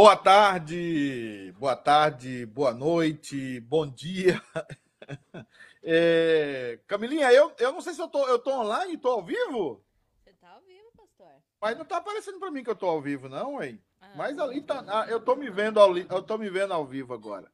[0.00, 4.40] Boa tarde, boa tarde, boa noite, bom dia.
[5.82, 9.82] É, Camilinha, eu, eu não sei se eu tô, eu tô online, tô ao vivo?
[10.22, 11.32] Você tá ao vivo, pastor?
[11.60, 13.82] Mas não tá aparecendo para mim que eu tô ao vivo, não, hein?
[14.00, 16.84] Ah, Mas ali tá, ah, eu tô me vendo ao, eu tô me vendo ao
[16.84, 17.50] vivo agora.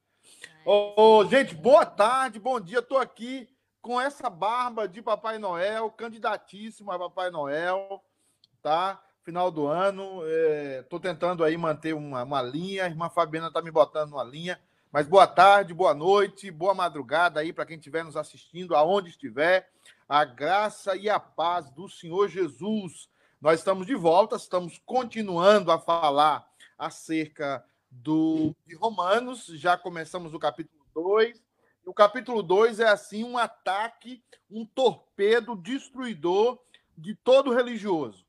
[0.67, 2.83] Ô, oh, gente, boa tarde, bom dia.
[2.83, 3.49] Tô aqui
[3.81, 8.05] com essa barba de Papai Noel, candidatíssimo a Papai Noel,
[8.61, 9.01] tá?
[9.25, 10.23] Final do ano,
[10.81, 12.85] estou é, tentando aí manter uma, uma linha.
[12.85, 14.61] A irmã Fabiana está me botando uma linha.
[14.93, 19.71] Mas boa tarde, boa noite, boa madrugada aí para quem estiver nos assistindo, aonde estiver.
[20.09, 23.09] A graça e a paz do Senhor Jesus.
[23.41, 26.47] Nós estamos de volta, estamos continuando a falar
[26.79, 29.47] acerca do, de Romanos.
[29.47, 31.43] Já começamos o capítulo 2
[31.87, 36.59] o capítulo 2 é assim um ataque, um torpedo destruidor
[36.97, 38.24] de todo religioso.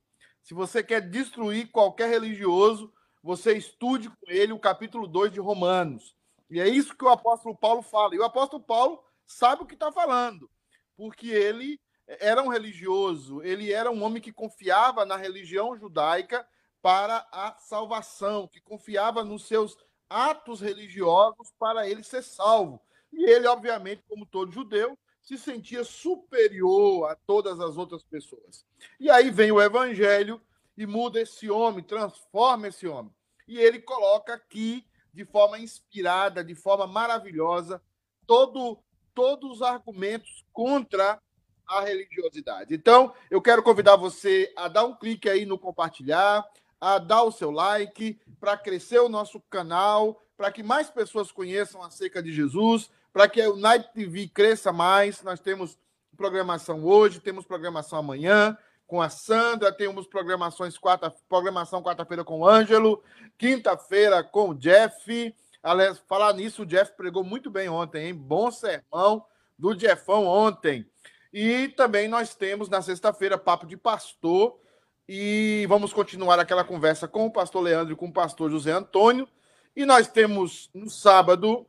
[0.46, 2.94] Se você quer destruir qualquer religioso,
[3.24, 6.16] você estude com ele o capítulo 2 de Romanos.
[6.52, 8.14] E é isso que o apóstolo Paulo fala.
[8.14, 10.48] E o apóstolo Paulo sabe o que está falando,
[10.96, 16.48] porque ele era um religioso, ele era um homem que confiava na religião judaica
[16.80, 19.76] para a salvação, que confiava nos seus
[20.08, 22.80] atos religiosos para ele ser salvo.
[23.12, 24.96] E ele, obviamente, como todo judeu,
[25.26, 28.64] se sentia superior a todas as outras pessoas.
[29.00, 30.40] E aí vem o evangelho
[30.78, 33.12] e muda esse homem, transforma esse homem.
[33.48, 37.82] E ele coloca aqui, de forma inspirada, de forma maravilhosa,
[38.28, 38.78] todo,
[39.16, 41.20] todos os argumentos contra
[41.68, 42.76] a religiosidade.
[42.76, 46.46] Então, eu quero convidar você a dar um clique aí no compartilhar,
[46.80, 51.82] a dar o seu like, para crescer o nosso canal, para que mais pessoas conheçam
[51.82, 55.24] acerca de Jesus, para que o Night TV cresça mais.
[55.24, 55.80] Nós temos
[56.18, 62.46] programação hoje, temos programação amanhã com a Sandra, temos programações quarta, programação quarta-feira com o
[62.46, 63.02] Ângelo,
[63.38, 65.34] quinta-feira com o Jeff.
[65.64, 68.14] Aliás, falar nisso, o Jeff pregou muito bem ontem, hein?
[68.14, 69.26] Bom sermão
[69.58, 70.86] do Jeffão ontem.
[71.32, 74.60] E também nós temos na sexta-feira Papo de Pastor.
[75.08, 79.26] E vamos continuar aquela conversa com o pastor Leandro e com o pastor José Antônio.
[79.74, 81.66] E nós temos no sábado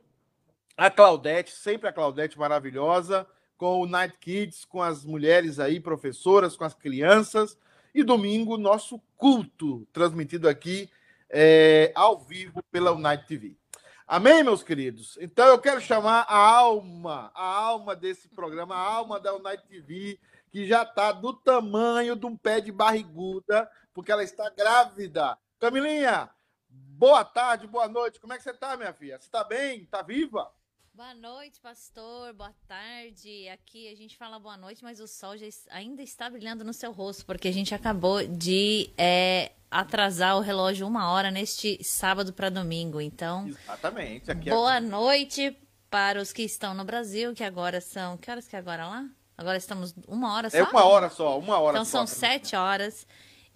[0.77, 3.27] a Claudete, sempre a Claudete maravilhosa,
[3.57, 7.57] com o Night Kids, com as mulheres aí, professoras, com as crianças.
[7.95, 10.87] E domingo, nosso culto, transmitido aqui
[11.31, 13.57] é, ao vivo pela Night TV.
[14.05, 15.17] Amém, meus queridos?
[15.19, 20.19] Então eu quero chamar a alma, a alma desse programa, a alma da Night TV,
[20.51, 25.37] que já está do tamanho de um pé de barriguda, porque ela está grávida.
[25.59, 26.29] Camilinha,
[26.69, 28.19] boa tarde, boa noite.
[28.19, 29.17] Como é que você está, minha filha?
[29.17, 29.81] Você está bem?
[29.81, 30.49] Está viva?
[30.97, 32.33] Boa noite, pastor.
[32.33, 33.47] Boa tarde.
[33.49, 36.91] Aqui a gente fala boa noite, mas o sol já ainda está brilhando no seu
[36.91, 42.49] rosto, porque a gente acabou de é, atrasar o relógio uma hora neste sábado para
[42.49, 42.99] domingo.
[42.99, 44.31] Então, exatamente.
[44.31, 44.79] Aqui é boa é...
[44.79, 45.55] noite
[45.87, 48.17] para os que estão no Brasil, que agora são.
[48.17, 49.05] Que horas que é agora lá?
[49.37, 50.57] Agora estamos uma hora só?
[50.57, 51.97] É uma hora só, uma hora então, só.
[51.99, 53.05] Então são sete horas.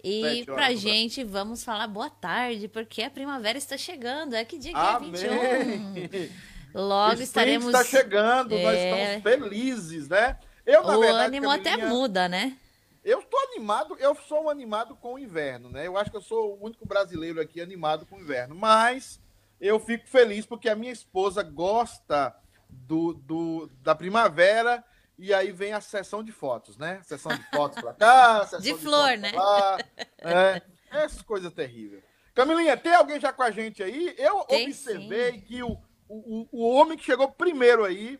[0.04, 4.34] E para pra gente, vamos falar boa tarde, porque a primavera está chegando.
[4.34, 5.10] É que dia que Amém.
[5.10, 6.51] é 21?
[6.74, 7.66] Logo estaremos.
[7.66, 8.62] está chegando, é...
[8.62, 10.38] nós estamos felizes, né?
[10.64, 12.56] Eu, na o verdade, ânimo até muda, né?
[13.04, 15.86] Eu estou animado, eu sou um animado com o inverno, né?
[15.86, 19.20] Eu acho que eu sou o único brasileiro aqui animado com o inverno, mas
[19.60, 22.34] eu fico feliz porque a minha esposa gosta
[22.68, 24.84] do, do da primavera
[25.18, 27.00] e aí vem a sessão de fotos, né?
[27.02, 29.32] Sessão de fotos para cá, sessão de, de flor, né?
[29.32, 29.78] Lá,
[30.18, 32.02] é, essa coisa terrível.
[32.34, 34.14] Camilinha, tem alguém já com a gente aí?
[34.16, 35.40] Eu tem, observei sim.
[35.40, 35.76] que o
[36.12, 38.18] o, o, homem que chegou primeiro aí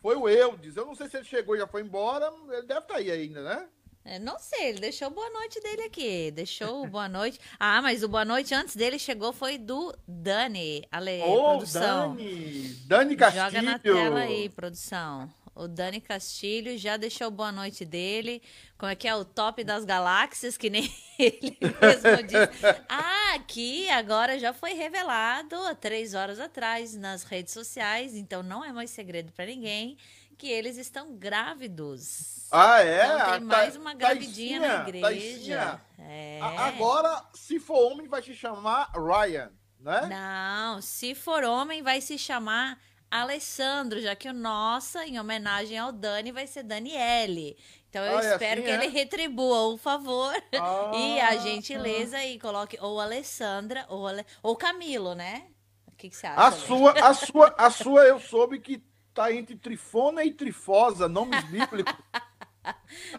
[0.00, 0.76] foi o Eudes.
[0.76, 2.32] Eu não sei se ele chegou e já foi embora.
[2.50, 3.68] Ele deve estar tá aí ainda, né?
[4.06, 6.30] É, não sei, ele deixou boa noite dele aqui.
[6.30, 7.40] Deixou boa noite.
[7.58, 12.14] Ah, mas o boa noite antes dele chegou foi do Dani, Ale, oh, produção.
[12.14, 12.68] Dani!
[12.86, 13.44] Dani Castilho.
[13.44, 15.32] Joga na tela aí, produção.
[15.54, 18.42] O Dani Castilho já deixou boa noite dele.
[18.76, 22.82] Como é que é o top das galáxias, que nem ele mesmo disse.
[22.88, 28.64] Ah, aqui agora já foi revelado há três horas atrás nas redes sociais, então não
[28.64, 29.96] é mais segredo para ninguém
[30.38, 32.48] que eles estão grávidos.
[32.50, 33.04] Ah, é?
[33.04, 35.80] Então, tem mais uma gravidinha na igreja.
[35.98, 36.40] É.
[36.40, 39.50] Agora, se for homem, vai se chamar Ryan,
[39.80, 40.06] né?
[40.08, 45.92] Não, se for homem, vai se chamar Alessandro, já que o nossa, em homenagem ao
[45.92, 47.56] Dani, vai ser Daniele.
[47.94, 48.74] Então eu ah, é espero assim, que é?
[48.74, 52.26] ele retribua o favor ah, e a gentileza ah.
[52.26, 54.26] e coloque ou Alessandra ou, Ale...
[54.42, 55.44] ou Camilo, né?
[55.86, 56.44] O que, que você acha?
[56.44, 58.82] A sua, a sua, a sua eu soube que
[59.14, 61.94] tá entre trifona e trifosa, nomes bíblicos.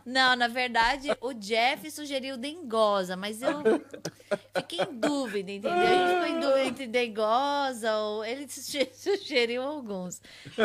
[0.05, 3.61] Não, na verdade, o Jeff sugeriu dengosa, mas eu
[4.55, 5.71] fiquei em dúvida, entendeu?
[5.71, 8.47] A gente ficou em dúvida entre dengosa ou ele
[8.93, 10.21] sugeriu alguns.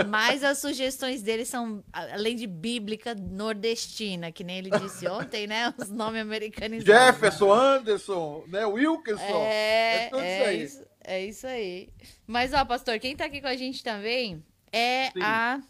[0.09, 5.75] Mas as sugestões dele são, além de bíblica, nordestina, que nem ele disse ontem, né?
[5.77, 6.85] Os nomes americanizados.
[6.85, 8.65] Jefferson, Anderson, né?
[8.67, 9.23] Wilkinson.
[9.23, 11.91] É, é, é isso, é isso aí.
[12.27, 15.23] Mas, ó, pastor, quem tá aqui com a gente também é Sim.
[15.23, 15.61] a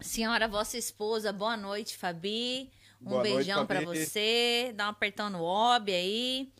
[0.00, 1.32] senhora, vossa esposa.
[1.32, 2.70] Boa noite, Fabi.
[3.00, 4.72] Um Boa beijão para você.
[4.74, 6.52] Dá um apertão no Ob aí.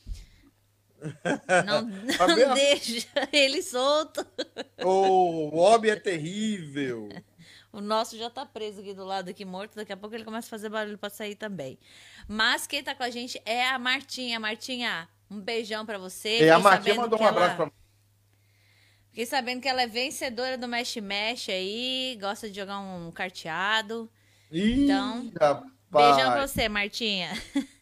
[1.65, 4.27] Não, não deixa ele solto.
[4.85, 7.09] Oh, o Ob é terrível.
[7.73, 9.77] O nosso já tá preso aqui do lado, aqui morto.
[9.77, 11.79] Daqui a pouco ele começa a fazer barulho para sair também.
[12.29, 14.39] Mas quem tá com a gente é a Martinha.
[14.39, 16.41] Martinha, um beijão para você.
[16.43, 17.71] E a Martinha mandou um abraço ela...
[17.71, 17.73] pra
[19.11, 24.11] Fiquei sabendo que ela é vencedora do Mesh Mesh aí, gosta de jogar um carteado.
[24.51, 25.67] Ih, então, rapaz.
[25.91, 27.31] beijão pra você, Martinha.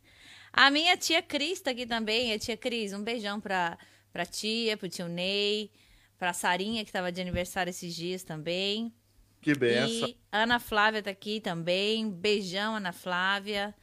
[0.52, 2.32] A minha tia Cris tá aqui também.
[2.32, 3.78] A tia Cris, um beijão pra,
[4.12, 5.70] pra tia, pro tio Ney,
[6.18, 8.92] pra Sarinha, que tava de aniversário esses dias também.
[9.40, 10.08] Que benção.
[10.08, 12.10] E Ana Flávia tá aqui também.
[12.10, 13.74] Beijão, Ana Flávia.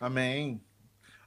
[0.00, 0.60] Amém.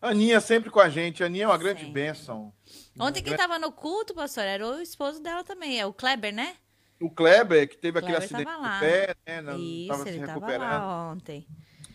[0.02, 1.24] Aninha sempre com a gente.
[1.24, 2.54] Aninha é uma grande bênção.
[3.00, 6.56] Ontem quem estava no culto, pastor, era o esposo dela também, é o Kleber, né?
[7.00, 9.42] O Kleber, que teve aquele acidente no pé, né?
[9.42, 11.48] Não, Isso, ele estava lá ontem.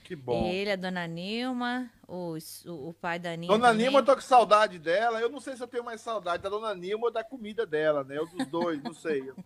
[0.02, 0.50] Que bom.
[0.50, 3.56] Ele, a dona Nilma, o, o, pai da Nilma.
[3.56, 3.84] Dona também.
[3.84, 5.20] Nilma, eu tô com saudade dela.
[5.20, 8.04] Eu não sei se eu tenho mais saudade da dona Nilma ou da comida dela,
[8.04, 8.18] né?
[8.18, 9.32] Eu dos dois, não sei.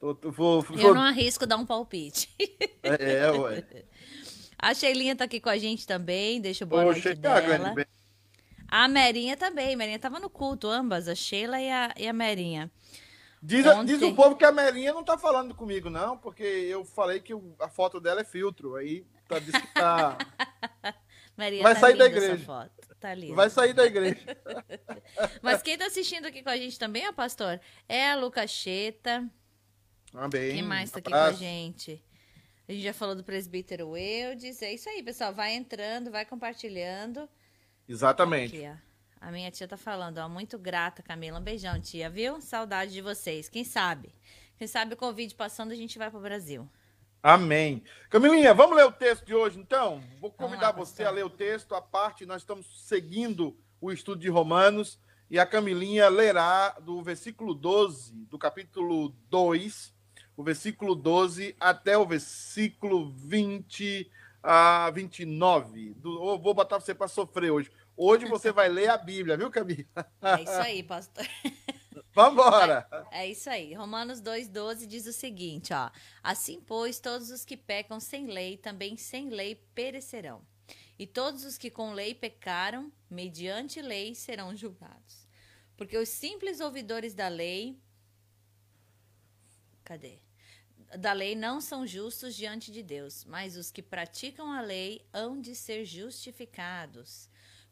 [0.00, 0.78] Tô, tô, vou, vou...
[0.78, 2.34] Eu não arrisco dar um palpite.
[2.82, 3.62] É, ué.
[4.58, 6.40] A Sheilinha tá aqui com a gente também.
[6.40, 7.74] Deixa o boa Ô, noite dela.
[8.70, 9.74] A Merinha também.
[9.74, 12.70] A Merinha tava no culto, ambas, a Sheila e a, e a Merinha.
[13.42, 13.86] Diz, Ontem...
[13.86, 17.32] diz o povo que a Merinha não tá falando comigo, não, porque eu falei que
[17.58, 18.76] a foto dela é filtro.
[18.76, 20.16] Aí tá, diz que tá.
[21.36, 22.46] Maria, Vai tá sair da igreja.
[23.00, 24.20] Tá Vai sair da igreja.
[25.40, 27.58] Mas quem tá assistindo aqui com a gente também, ó, pastor,
[27.88, 29.26] é a Lucacheta.
[30.12, 30.52] Amém.
[30.52, 32.04] Quem mais tá aqui com a gente?
[32.68, 34.60] A gente já falou do presbítero Eudes.
[34.60, 35.32] É isso aí, pessoal.
[35.32, 37.26] Vai entrando, vai compartilhando.
[37.90, 38.64] Exatamente.
[38.64, 38.80] Aqui,
[39.20, 41.40] a minha tia tá falando, ó, muito grata, Camila.
[41.40, 42.40] Um beijão, tia, viu?
[42.40, 43.48] Saudade de vocês.
[43.48, 44.14] Quem sabe?
[44.56, 46.68] Quem sabe o Covid passando, a gente vai pro Brasil.
[47.20, 47.82] Amém.
[48.08, 50.00] Camilinha, vamos ler o texto de hoje, então?
[50.20, 54.20] Vou convidar lá, você a ler o texto, a parte, nós estamos seguindo o estudo
[54.20, 59.92] de Romanos, e a Camilinha lerá do versículo 12, do capítulo 2,
[60.36, 64.10] o versículo 12 até o versículo 20
[64.42, 65.94] a 29.
[65.94, 67.70] Do, vou botar você para sofrer hoje.
[68.02, 69.84] Hoje você vai ler a Bíblia, viu, Camila?
[70.22, 71.22] É isso aí, pastor.
[72.14, 72.88] Vambora!
[73.10, 73.74] É, é isso aí.
[73.74, 75.90] Romanos 2,12 diz o seguinte: ó.
[76.22, 80.40] Assim, pois, todos os que pecam sem lei, também sem lei perecerão.
[80.98, 85.28] E todos os que com lei pecaram, mediante lei, serão julgados.
[85.76, 87.78] Porque os simples ouvidores da lei.
[89.84, 90.20] Cadê?
[90.98, 95.40] da lei não são justos diante de Deus, mas os que praticam a lei hão
[95.40, 97.28] de ser justificados.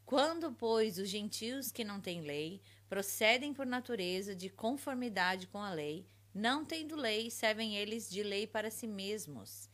[0.08, 5.70] Quando, pois, os gentios que não têm lei procedem por natureza de conformidade com a
[5.70, 9.68] lei, não tendo lei, servem eles de lei para si mesmos.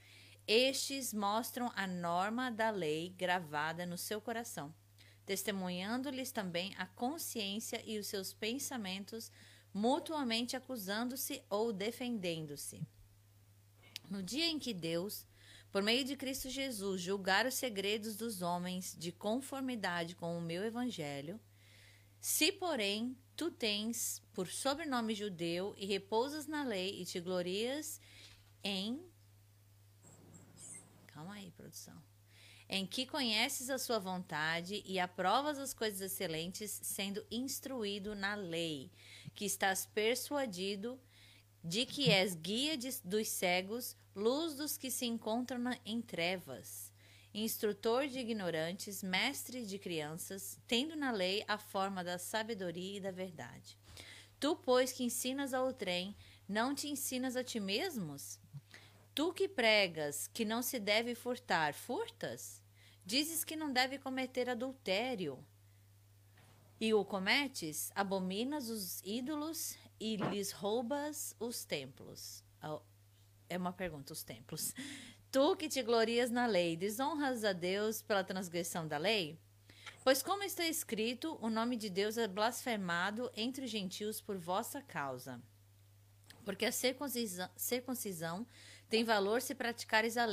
[0.45, 4.75] Estes mostram a norma da lei gravada no seu coração,
[5.25, 9.31] testemunhando-lhes também a consciência e os seus pensamentos,
[9.73, 12.83] mutuamente acusando-se ou defendendo-se.
[14.11, 15.29] No dia em que Deus,
[15.75, 20.63] por meio de Cristo Jesus, julgar os segredos dos homens de conformidade com o meu
[20.63, 21.41] evangelho,
[22.21, 28.01] se, porém, tu tens por sobrenome judeu e repousas na lei e te glorias
[28.63, 29.05] em.
[31.09, 32.01] Calma aí, produção.
[32.69, 38.93] Em que conheces a sua vontade e aprovas as coisas excelentes, sendo instruído na lei,
[39.35, 41.01] que estás persuadido
[41.65, 46.93] de que és guia de, dos cegos, luz dos que se encontram em trevas,
[47.33, 53.11] instrutor de ignorantes, mestre de crianças, tendo na lei a forma da sabedoria e da
[53.11, 53.77] verdade.
[54.39, 56.15] Tu, pois, que ensinas ao trem,
[56.49, 58.39] não te ensinas a ti mesmos?
[59.15, 62.63] Tu que pregas que não se deve furtar, furtas?
[63.05, 65.45] Dizes que não deve cometer adultério.
[66.81, 67.91] E o cometes?
[67.95, 72.43] Abominas os ídolos e lhes roubas os templos.
[73.49, 74.75] É uma pergunta, os templos.
[75.31, 79.39] Tu que te glorias na lei, desonras a Deus pela transgressão da lei?
[80.03, 84.83] Pois, como está escrito, o nome de Deus é blasfemado entre os gentios por vossa
[84.83, 85.43] causa.
[86.45, 88.47] Porque a circuncisão, circuncisão
[88.89, 90.27] tem valor se praticares a.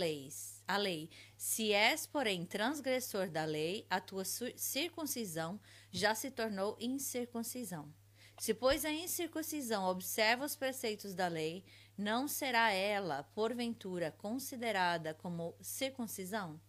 [0.68, 1.10] A lei.
[1.38, 7.91] Se és, porém, transgressor da lei, a tua circuncisão já se tornou incircuncisão.
[8.38, 11.63] Se, pois, a incircuncisão observa os preceitos da lei,
[11.98, 16.60] não será ela, porventura, considerada como circuncisão?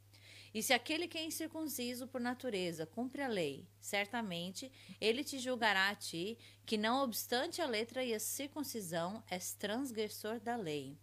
[0.54, 5.88] E se aquele que é incircunciso por natureza cumpre a lei, certamente ele te julgará
[5.88, 10.98] a ti, que não obstante a letra e a circuncisão, és transgressor da lei.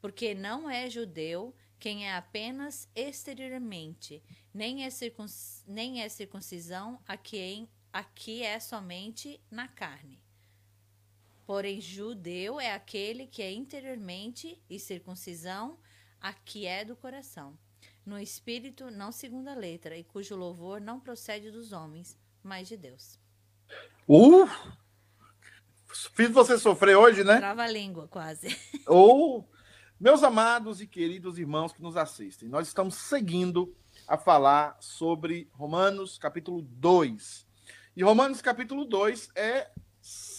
[0.00, 4.22] Porque não é judeu quem é apenas exteriormente,
[4.54, 5.32] nem é, circunc...
[5.66, 10.21] nem é circuncisão a quem aqui é somente na carne.
[11.52, 15.78] Porém, judeu é aquele que é interiormente, e circuncisão
[16.18, 17.58] aqui é do coração
[18.06, 22.78] no espírito, não segundo a letra, e cujo louvor não procede dos homens, mas de
[22.78, 23.20] Deus.
[24.08, 24.48] Uh!
[26.14, 27.36] Fiz você sofrer hoje, né?
[27.36, 28.48] Trava a língua, quase.
[28.88, 29.44] Uh!
[30.00, 33.76] Meus amados e queridos irmãos que nos assistem, nós estamos seguindo
[34.08, 37.46] a falar sobre Romanos capítulo 2.
[37.94, 39.70] E Romanos capítulo 2 é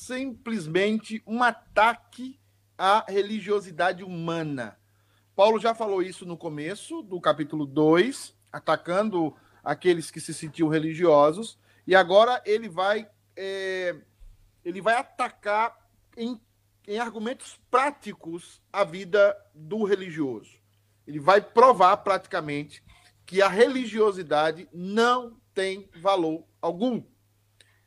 [0.06, 2.38] simplesmente um ataque
[2.78, 4.78] à religiosidade humana.
[5.36, 9.34] Paulo já falou isso no começo do capítulo 2, atacando
[9.64, 13.96] aqueles que se sentiam religiosos, e agora ele vai, é,
[14.66, 15.78] ele vai atacar
[16.18, 16.40] em,
[16.86, 20.52] em argumentos práticos a vida do religioso.
[21.08, 22.84] Ele vai provar praticamente
[23.26, 27.02] que a religiosidade não tem valor algum.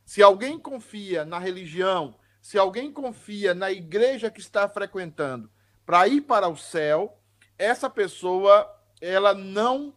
[0.06, 5.50] Se alguém confia na religião, se alguém confia na igreja que está frequentando
[5.84, 7.18] para ir para o céu,
[7.58, 9.92] essa pessoa ela não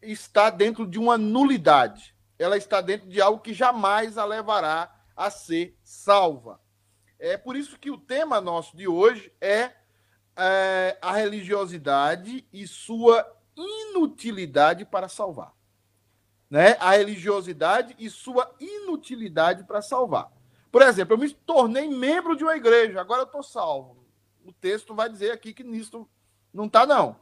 [0.00, 2.14] está dentro de uma nulidade.
[2.38, 6.60] Ela está dentro de algo que jamais a levará a ser salva.
[7.18, 9.72] É por isso que o tema nosso de hoje é,
[10.36, 13.26] é a religiosidade e sua
[13.56, 15.52] inutilidade para salvar.
[16.52, 16.76] Né?
[16.80, 20.30] A religiosidade e sua inutilidade para salvar.
[20.70, 24.04] Por exemplo, eu me tornei membro de uma igreja, agora eu estou salvo.
[24.44, 26.06] O texto vai dizer aqui que nisso
[26.52, 27.16] não tá, não.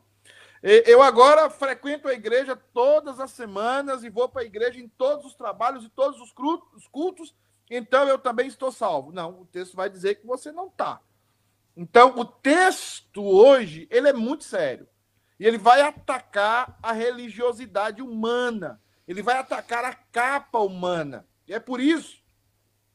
[0.60, 5.24] Eu agora frequento a igreja todas as semanas e vou para a igreja em todos
[5.24, 6.32] os trabalhos e todos os
[6.88, 7.32] cultos,
[7.70, 9.12] então eu também estou salvo.
[9.12, 11.00] Não, o texto vai dizer que você não está.
[11.76, 14.88] Então, o texto hoje, ele é muito sério.
[15.38, 18.80] E ele vai atacar a religiosidade humana.
[19.10, 21.26] Ele vai atacar a capa humana.
[21.44, 22.22] E é por isso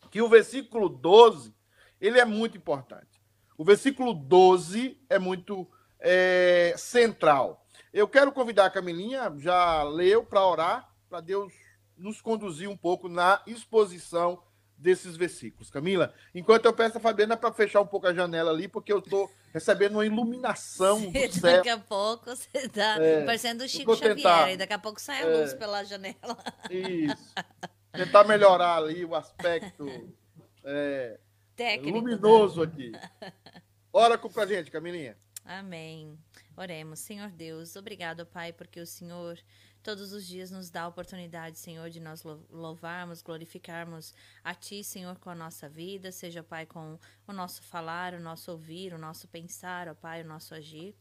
[0.09, 1.53] que o versículo 12,
[1.99, 3.21] ele é muito importante.
[3.57, 7.67] O versículo 12 é muito é, central.
[7.91, 11.51] Eu quero convidar a Camilinha, já leu para orar, para Deus
[11.97, 14.41] nos conduzir um pouco na exposição
[14.77, 15.69] desses versículos.
[15.69, 18.99] Camila, enquanto eu peço a Fabiana para fechar um pouco a janela ali, porque eu
[18.99, 21.55] estou recebendo uma iluminação do céu.
[21.57, 25.23] Daqui a pouco você está é, parecendo o Chico Xavier, e daqui a pouco sai
[25.23, 26.37] a luz é, pela janela.
[26.69, 27.33] Isso.
[27.93, 30.13] Tentar melhorar ali o aspecto
[30.61, 31.17] é,
[31.55, 32.67] Técnico, luminoso né?
[32.67, 32.91] aqui.
[33.93, 35.17] Ora com pra gente, Camilinha.
[35.45, 36.19] Amém.
[36.57, 36.99] Oremos.
[36.99, 39.39] Senhor Deus, obrigado, Pai, porque o Senhor
[39.85, 45.19] todos os dias nos dá a oportunidade, Senhor, de nós louvarmos, glorificarmos a Ti, Senhor,
[45.19, 49.27] com a nossa vida, seja, Pai, com o nosso falar, o nosso ouvir, o nosso
[49.27, 50.95] pensar, ó Pai, o nosso agir.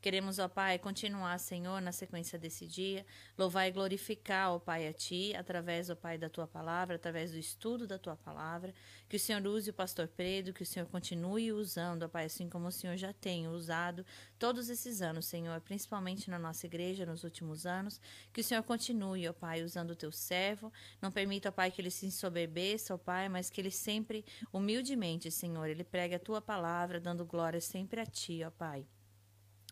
[0.00, 3.04] Queremos, ó Pai, continuar, Senhor, na sequência desse dia,
[3.36, 7.38] louvar e glorificar, ó Pai, a Ti, através, ó Pai, da Tua palavra, através do
[7.38, 8.72] estudo da Tua palavra.
[9.10, 12.48] Que o Senhor use o pastor Pedro, que o Senhor continue usando, ó Pai, assim
[12.48, 14.06] como o Senhor já tem usado
[14.38, 18.00] todos esses anos, Senhor, principalmente na nossa igreja, nos últimos anos.
[18.32, 20.72] Que o Senhor continue, ó Pai, usando o Teu servo.
[21.02, 25.28] Não permita, ó Pai, que ele se ensoberbeça, ó Pai, mas que ele sempre, humildemente,
[25.28, 28.86] Senhor, ele pregue a Tua palavra, dando glória sempre a Ti, ó Pai.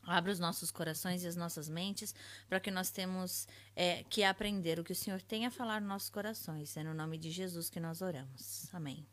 [0.03, 2.13] Abra os nossos corações e as nossas mentes
[2.49, 3.47] para que nós temos
[3.77, 6.77] é, que aprender o que o Senhor tem a falar nos nossos corações.
[6.77, 8.67] É no nome de Jesus que nós oramos.
[8.75, 9.07] Amém.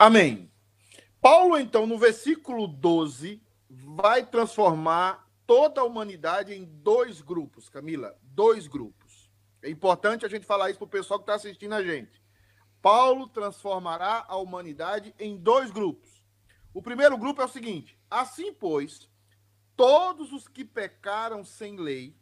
[0.00, 0.50] Amém.
[1.20, 8.16] Paulo, então, no versículo 12, vai transformar toda a humanidade em dois grupos, Camila.
[8.22, 9.30] Dois grupos.
[9.60, 12.18] É importante a gente falar isso para o pessoal que está assistindo a gente.
[12.80, 16.24] Paulo transformará a humanidade em dois grupos.
[16.72, 19.06] O primeiro grupo é o seguinte: assim, pois
[19.76, 22.16] todos os que pecaram sem lei,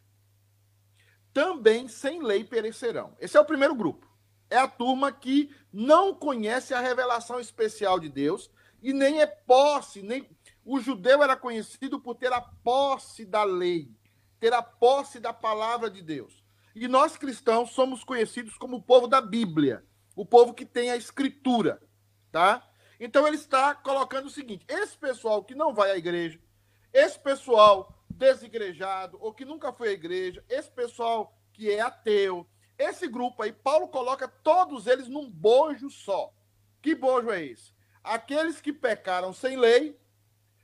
[1.33, 3.17] também sem lei perecerão.
[3.21, 4.08] Esse é o primeiro grupo.
[4.51, 8.51] É a turma que não conhece a revelação especial de Deus
[8.83, 10.29] e nem é posse, nem
[10.65, 13.91] o judeu era conhecido por ter a posse da lei,
[14.39, 16.43] ter a posse da palavra de Deus.
[16.75, 19.85] E nós cristãos somos conhecidos como o povo da Bíblia,
[20.15, 21.81] o povo que tem a escritura,
[22.31, 22.69] tá?
[23.01, 26.41] Então ele está colocando o seguinte: esse pessoal que não vai à igreja,
[26.93, 32.47] esse pessoal desigrejado, ou que nunca foi à igreja, esse pessoal que é ateu,
[32.79, 36.33] esse grupo aí, Paulo coloca todos eles num bojo só.
[36.81, 37.75] Que bojo é esse?
[38.05, 39.99] Aqueles que pecaram sem lei,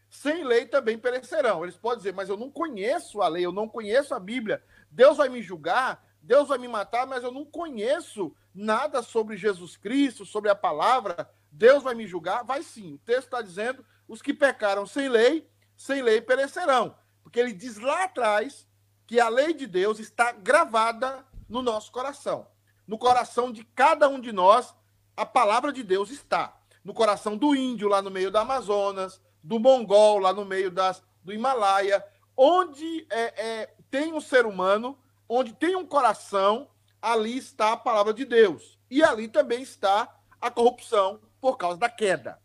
[0.09, 1.65] sem lei também perecerão.
[1.65, 4.63] Eles podem dizer, mas eu não conheço a lei, eu não conheço a Bíblia.
[4.89, 9.77] Deus vai me julgar, Deus vai me matar, mas eu não conheço nada sobre Jesus
[9.77, 11.29] Cristo, sobre a palavra.
[11.51, 12.45] Deus vai me julgar?
[12.45, 12.95] Vai sim.
[12.95, 16.97] O texto está dizendo: os que pecaram sem lei, sem lei perecerão.
[17.23, 18.69] Porque ele diz lá atrás
[19.07, 22.47] que a lei de Deus está gravada no nosso coração.
[22.87, 24.75] No coração de cada um de nós,
[25.17, 26.57] a palavra de Deus está.
[26.83, 31.03] No coração do índio, lá no meio da Amazonas, do mongol, lá no meio das,
[31.23, 32.05] do Himalaia,
[32.37, 36.69] onde é, é, tem um ser humano, onde tem um coração,
[37.01, 38.79] ali está a palavra de Deus.
[38.91, 42.39] E ali também está a corrupção por causa da queda.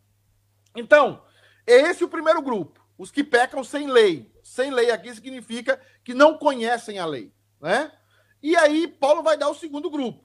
[0.75, 1.23] Então,
[1.65, 4.31] esse é o primeiro grupo, os que pecam sem lei.
[4.43, 7.91] Sem lei aqui significa que não conhecem a lei, né?
[8.41, 10.23] E aí Paulo vai dar o segundo grupo.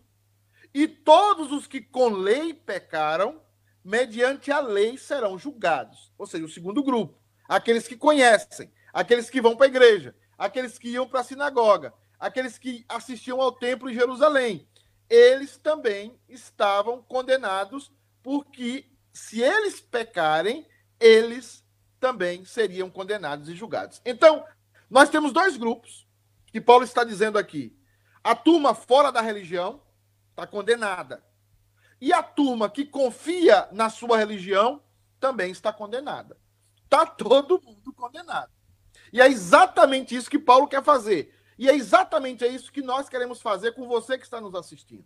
[0.72, 3.40] E todos os que com lei pecaram,
[3.84, 6.12] mediante a lei serão julgados.
[6.18, 10.78] Ou seja, o segundo grupo, aqueles que conhecem, aqueles que vão para a igreja, aqueles
[10.78, 14.68] que iam para a sinagoga, aqueles que assistiam ao templo em Jerusalém.
[15.08, 20.66] Eles também estavam condenados porque se eles pecarem,
[20.98, 21.64] eles
[22.00, 24.00] também seriam condenados e julgados.
[24.04, 24.44] Então,
[24.90, 26.06] nós temos dois grupos
[26.46, 27.76] que Paulo está dizendo aqui.
[28.24, 29.82] A turma fora da religião
[30.30, 31.22] está condenada.
[32.00, 34.82] E a turma que confia na sua religião
[35.20, 36.38] também está condenada.
[36.84, 38.50] Está todo mundo condenado.
[39.12, 41.34] E é exatamente isso que Paulo quer fazer.
[41.58, 45.04] E é exatamente isso que nós queremos fazer com você que está nos assistindo.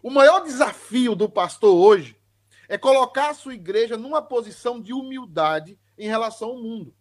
[0.00, 2.16] O maior desafio do pastor hoje
[2.68, 6.94] é colocar a sua igreja numa posição de humildade em relação ao mundo.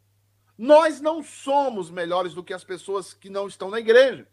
[0.57, 4.27] Nós não somos melhores do que as pessoas que não estão na igreja.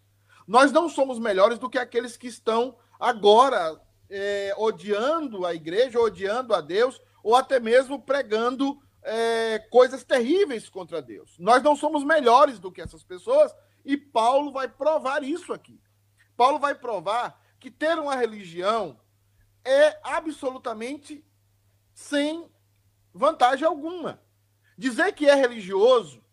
[0.46, 6.54] Nós não somos melhores do que aqueles que estão agora é, odiando a igreja, odiando
[6.54, 11.36] a Deus, ou até mesmo pregando é, coisas terríveis contra Deus.
[11.38, 15.80] Nós não somos melhores do que essas pessoas e Paulo vai provar isso aqui.
[16.36, 18.98] Paulo vai provar que ter uma religião
[19.64, 21.24] é absolutamente
[21.94, 22.50] sem
[23.12, 24.20] vantagem alguma.
[24.76, 26.24] Dizer que é religioso,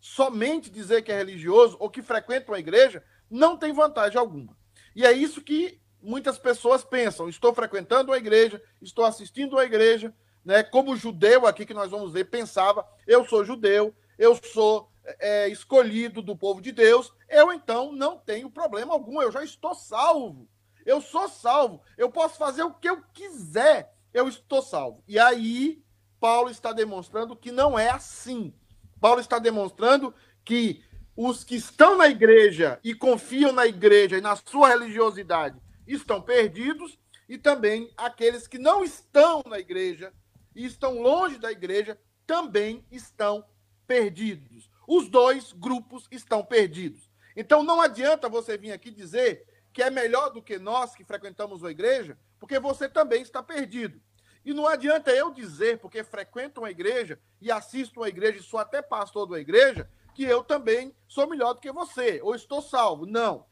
[0.00, 4.54] somente dizer que é religioso ou que frequenta uma igreja, não tem vantagem alguma.
[4.94, 7.28] E é isso que muitas pessoas pensam.
[7.28, 10.14] Estou frequentando uma igreja, estou assistindo uma igreja,
[10.44, 10.62] né?
[10.62, 16.20] Como judeu aqui que nós vamos ver, pensava, eu sou judeu, eu sou é, escolhido
[16.20, 20.46] do povo de Deus, eu então não tenho problema algum, eu já estou salvo.
[20.84, 21.80] Eu sou salvo.
[21.96, 23.94] Eu posso fazer o que eu quiser.
[24.12, 25.02] Eu estou salvo.
[25.08, 25.82] E aí,
[26.20, 28.52] Paulo está demonstrando que não é assim.
[29.00, 30.12] Paulo está demonstrando
[30.44, 30.84] que
[31.16, 36.98] os que estão na igreja e confiam na igreja e na sua religiosidade estão perdidos,
[37.28, 40.12] e também aqueles que não estão na igreja
[40.54, 43.44] e estão longe da igreja também estão
[43.86, 44.70] perdidos.
[44.86, 47.10] Os dois grupos estão perdidos.
[47.34, 51.64] Então não adianta você vir aqui dizer que é melhor do que nós que frequentamos
[51.64, 54.00] a igreja, porque você também está perdido.
[54.44, 58.58] E não adianta eu dizer, porque frequento uma igreja e assisto uma igreja e sou
[58.58, 63.06] até pastor da igreja, que eu também sou melhor do que você, ou estou salvo.
[63.06, 63.46] Não.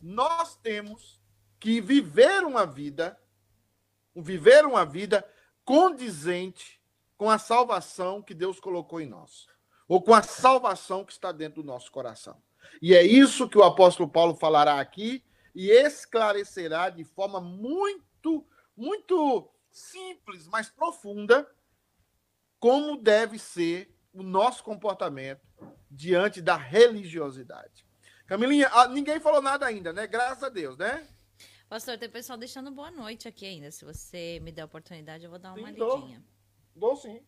[0.00, 1.20] Nós temos
[1.58, 3.18] que viver uma vida,
[4.14, 5.28] viver uma vida
[5.64, 6.80] condizente
[7.16, 9.46] com a salvação que Deus colocou em nós,
[9.88, 12.40] ou com a salvação que está dentro do nosso coração.
[12.80, 19.50] E é isso que o apóstolo Paulo falará aqui e esclarecerá de forma muito, muito
[19.70, 21.50] simples, mas profunda,
[22.58, 25.42] como deve ser o nosso comportamento
[25.90, 27.84] diante da religiosidade.
[28.26, 30.06] Camilinha, ah, ninguém falou nada ainda, né?
[30.06, 31.06] Graças a Deus, né?
[31.68, 33.70] Pastor, tem pessoal deixando boa noite aqui ainda.
[33.70, 36.24] Se você me der a oportunidade, eu vou dar uma sim, lidinha.
[36.74, 37.22] Dou, dou sim.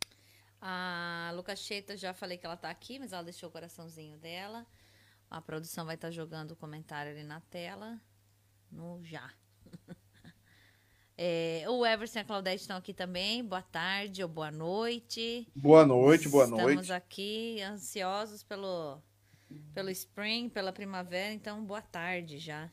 [0.61, 4.67] A Lucas Cheta, já falei que ela tá aqui, mas ela deixou o coraçãozinho dela.
[5.31, 8.01] A produção vai estar tá jogando o comentário ali na tela
[8.73, 9.31] no já.
[11.21, 13.45] É, o Everson e a Claudete estão aqui também.
[13.45, 15.51] Boa tarde ou boa noite.
[15.53, 16.81] Boa noite, boa Estamos noite.
[16.83, 19.03] Estamos aqui ansiosos pelo,
[19.75, 22.71] pelo spring, pela primavera, então boa tarde já.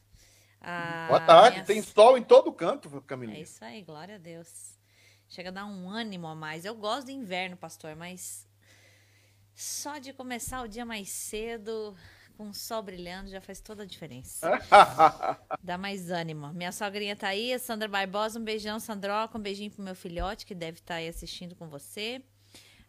[0.62, 1.66] Ah, boa tarde, minha...
[1.66, 3.40] tem sol em todo canto, Camilinha.
[3.40, 4.78] É isso aí, glória a Deus.
[5.28, 6.66] Chega a dar um ânimo a mais.
[6.66, 8.48] Eu gosto do inverno, pastor, mas
[9.56, 11.98] só de começar o dia mais cedo
[12.36, 14.50] com o sol brilhando já faz toda a diferença.
[15.64, 16.54] Dá mais ânimo.
[16.54, 20.46] Minha sogrinha tá aí, a Sandra Barbosa, um beijão, Sandroca, um beijinho pro meu filhote
[20.46, 22.22] que deve estar tá aí assistindo com você.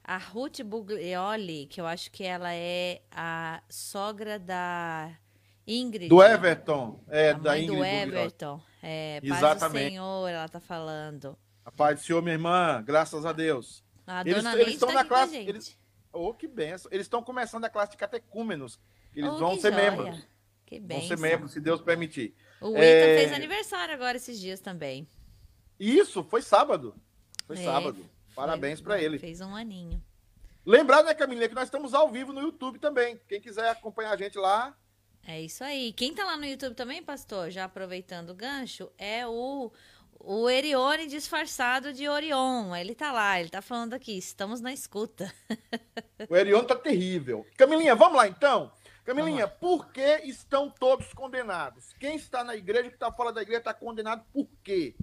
[0.05, 5.11] A Ruth Buglioli, que eu acho que ela é a sogra da
[5.67, 6.09] Ingrid.
[6.09, 7.01] Do Everton.
[7.09, 7.79] É, da Ingrid.
[7.79, 7.85] do.
[7.85, 8.61] Everton.
[8.83, 9.85] É, paz Exatamente.
[9.85, 11.37] do Senhor, ela tá falando.
[11.65, 13.83] A paz do Senhor, minha irmã, graças a Deus.
[14.07, 15.77] A Eles- Neide estão tá na classe- eles-
[16.13, 16.91] Oh, que benção.
[16.91, 18.81] Eles estão começando a classe de catecúmenos.
[19.17, 19.91] Eles Oh, vão ser joia.
[19.91, 20.27] membros.
[20.67, 21.09] Que Vão bem.
[21.09, 22.35] ser membros, se Deus permitir.
[22.61, 25.09] O Ita É, fez aniversário agora esses dias também.
[25.81, 26.95] Isso, foi sábado.
[27.47, 28.05] Foi É, sábado.
[28.35, 29.19] Parabéns para ele.
[29.19, 30.03] Fez um aninho.
[30.65, 33.21] Lembrar, né, Camilinha, que nós estamos ao vivo no YouTube também.
[33.29, 34.77] Quem quiser acompanhar a gente lá,
[35.29, 35.93] É isso aí.
[35.93, 39.73] Quem tá lá no YouTube também, pastor, já aproveitando o gancho, é o,
[40.21, 42.75] o Erione disfarçado de Orion.
[42.77, 45.33] Ele tá lá, ele tá falando aqui, estamos na escuta.
[46.31, 47.45] o Erion tá terrível.
[47.57, 48.71] Camilinha, vamos lá então?
[49.07, 51.93] Camilinha, por que estão todos condenados?
[51.93, 54.97] Quem está na igreja, que está fora da igreja, está condenado por quê?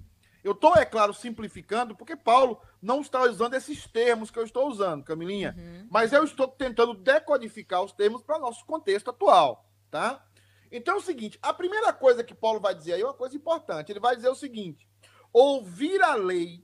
[0.44, 4.68] Eu estou, é claro, simplificando, porque Paulo não está usando esses termos que eu estou
[4.68, 5.54] usando, Camilinha.
[5.56, 5.88] Uhum.
[5.90, 10.22] Mas eu estou tentando decodificar os termos para nosso contexto atual, tá?
[10.70, 13.34] Então é o seguinte, a primeira coisa que Paulo vai dizer aí é uma coisa
[13.34, 13.90] importante.
[13.90, 14.86] Ele vai dizer o seguinte:
[15.32, 16.62] ouvir a lei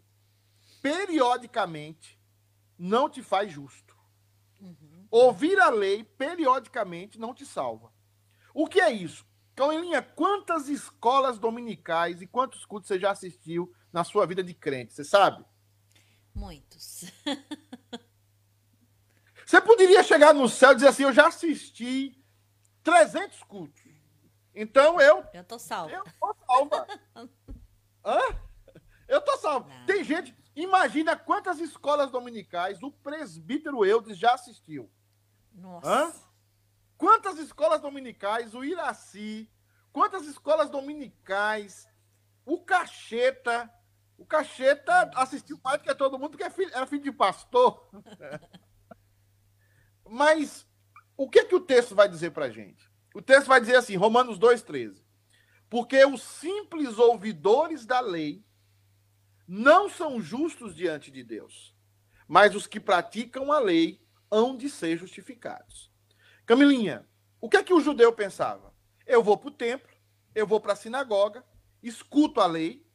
[0.82, 2.20] periodicamente
[2.78, 3.89] não te faz justo.
[5.10, 7.92] Ouvir a lei periodicamente não te salva.
[8.54, 9.26] O que é isso?
[9.54, 14.94] Cauelinha, quantas escolas dominicais e quantos cultos você já assistiu na sua vida de crente?
[14.94, 15.44] Você sabe?
[16.34, 17.04] Muitos.
[19.44, 22.16] Você poderia chegar no céu e dizer assim: Eu já assisti
[22.84, 23.82] 300 cultos.
[24.54, 25.92] Então eu Eu tô salva.
[25.92, 26.86] Eu tô salva.
[28.06, 28.20] Hã?
[29.08, 29.68] Eu tô salva.
[29.68, 29.86] Não.
[29.86, 34.88] Tem gente, imagina quantas escolas dominicais o presbítero Eudes já assistiu.
[35.52, 35.88] Nossa.
[35.88, 36.12] Hã?
[36.96, 39.50] Quantas escolas dominicais o Iraci,
[39.92, 41.88] quantas escolas dominicais
[42.44, 43.72] o Cacheta,
[44.18, 47.88] o Cacheta assistiu mais do que todo mundo, porque é filho- era filho de pastor.
[50.06, 50.66] Mas
[51.16, 52.90] o que que o texto vai dizer pra gente?
[53.14, 55.04] O texto vai dizer assim, Romanos 2:13.
[55.68, 58.44] Porque os simples ouvidores da lei
[59.46, 61.76] não são justos diante de Deus,
[62.26, 65.90] mas os que praticam a lei hão de ser justificados.
[66.46, 67.06] Camilinha,
[67.40, 68.74] o que é que o judeu pensava?
[69.06, 69.90] Eu vou para o templo,
[70.34, 71.44] eu vou para a sinagoga,
[71.82, 72.86] escuto a lei,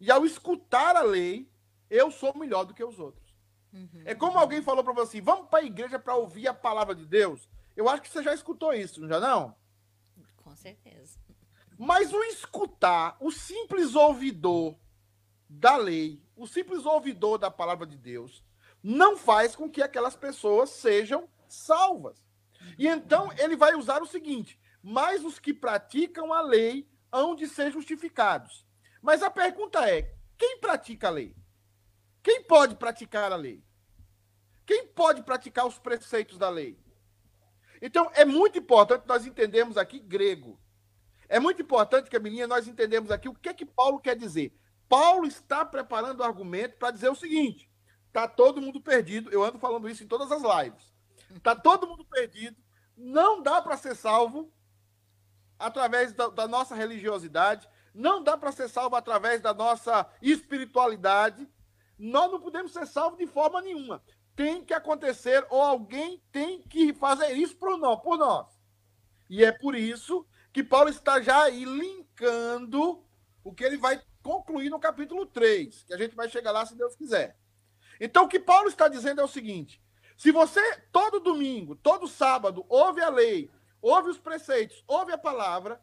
[0.00, 1.50] e ao escutar a lei,
[1.88, 3.36] eu sou melhor do que os outros.
[3.72, 4.02] Uhum.
[4.04, 6.94] É como alguém falou para você assim, vamos para a igreja para ouvir a palavra
[6.94, 7.48] de Deus.
[7.76, 9.54] Eu acho que você já escutou isso, não já não?
[10.36, 11.18] Com certeza.
[11.78, 14.76] Mas o escutar, o simples ouvidor
[15.48, 18.44] da lei, o simples ouvidor da palavra de Deus,
[18.82, 22.24] não faz com que aquelas pessoas sejam salvas.
[22.78, 27.46] E então ele vai usar o seguinte: mas os que praticam a lei hão de
[27.46, 28.66] ser justificados.
[29.02, 31.36] Mas a pergunta é: quem pratica a lei?
[32.22, 33.62] Quem pode praticar a lei?
[34.66, 36.78] Quem pode praticar os preceitos da lei?
[37.82, 40.60] Então é muito importante nós entendermos aqui grego.
[41.28, 44.52] É muito importante, Camilinha, nós entendemos aqui o que é que Paulo quer dizer.
[44.88, 47.69] Paulo está preparando o argumento para dizer o seguinte:
[48.10, 49.30] está todo mundo perdido.
[49.30, 50.92] Eu ando falando isso em todas as lives.
[51.34, 52.56] Está todo mundo perdido.
[52.96, 54.52] Não dá para ser salvo
[55.58, 57.68] através da, da nossa religiosidade.
[57.94, 61.48] Não dá para ser salvo através da nossa espiritualidade.
[61.98, 64.02] Nós não podemos ser salvos de forma nenhuma.
[64.34, 68.00] Tem que acontecer, ou alguém tem que fazer isso por nós.
[68.00, 68.46] Por nós.
[69.28, 73.04] E é por isso que Paulo está já aí linkando
[73.44, 76.76] o que ele vai concluir no capítulo 3, que a gente vai chegar lá se
[76.76, 77.39] Deus quiser.
[78.00, 79.80] Então, o que Paulo está dizendo é o seguinte:
[80.16, 80.60] se você
[80.90, 85.80] todo domingo, todo sábado, ouve a lei, ouve os preceitos, ouve a palavra,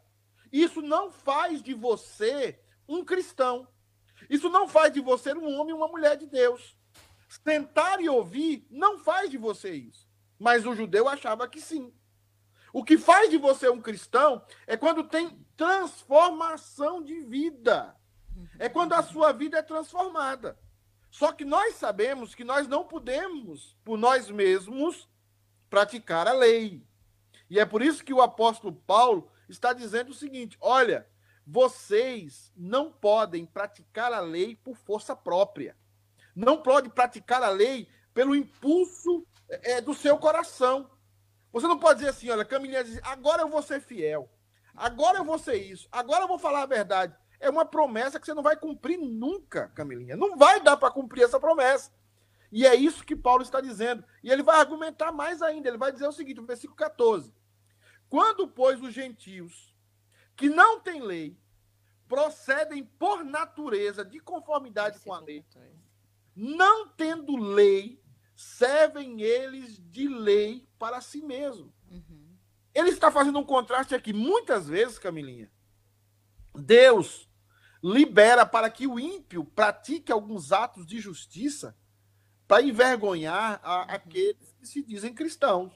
[0.52, 3.68] isso não faz de você um cristão.
[4.30, 6.76] Isso não faz de você um homem e uma mulher de Deus.
[7.44, 10.08] Tentar e ouvir não faz de você isso.
[10.40, 11.94] Mas o judeu achava que sim.
[12.74, 17.96] O que faz de você um cristão é quando tem transformação de vida.
[18.60, 20.58] É quando a sua vida é transformada.
[21.18, 25.10] Só que nós sabemos que nós não podemos, por nós mesmos,
[25.68, 26.86] praticar a lei.
[27.50, 31.10] E é por isso que o apóstolo Paulo está dizendo o seguinte: olha,
[31.44, 35.76] vocês não podem praticar a lei por força própria.
[36.36, 40.88] Não pode praticar a lei pelo impulso é, do seu coração.
[41.52, 44.30] Você não pode dizer assim, olha, Camilinha diz, agora eu vou ser fiel,
[44.76, 47.18] agora eu vou ser isso, agora eu vou falar a verdade.
[47.40, 50.16] É uma promessa que você não vai cumprir nunca, Camilinha.
[50.16, 51.92] Não vai dar para cumprir essa promessa.
[52.52, 54.04] E é isso que Paulo está dizendo.
[54.24, 55.68] E ele vai argumentar mais ainda.
[55.68, 57.34] Ele vai dizer o seguinte, no versículo 14.
[58.10, 59.76] Quando, pois, os gentios
[60.36, 61.38] que não têm lei
[62.08, 65.46] procedem por natureza de conformidade com a lei,
[66.36, 68.02] não tendo lei,
[68.36, 71.74] servem eles de lei para si mesmo.
[71.92, 72.38] Uhum.
[72.74, 74.14] Ele está fazendo um contraste aqui.
[74.14, 75.52] Muitas vezes, Camilinha,
[76.56, 77.27] Deus
[77.88, 81.76] libera para que o ímpio pratique alguns atos de justiça
[82.46, 83.86] para envergonhar a, uhum.
[83.88, 85.74] aqueles que se dizem cristãos.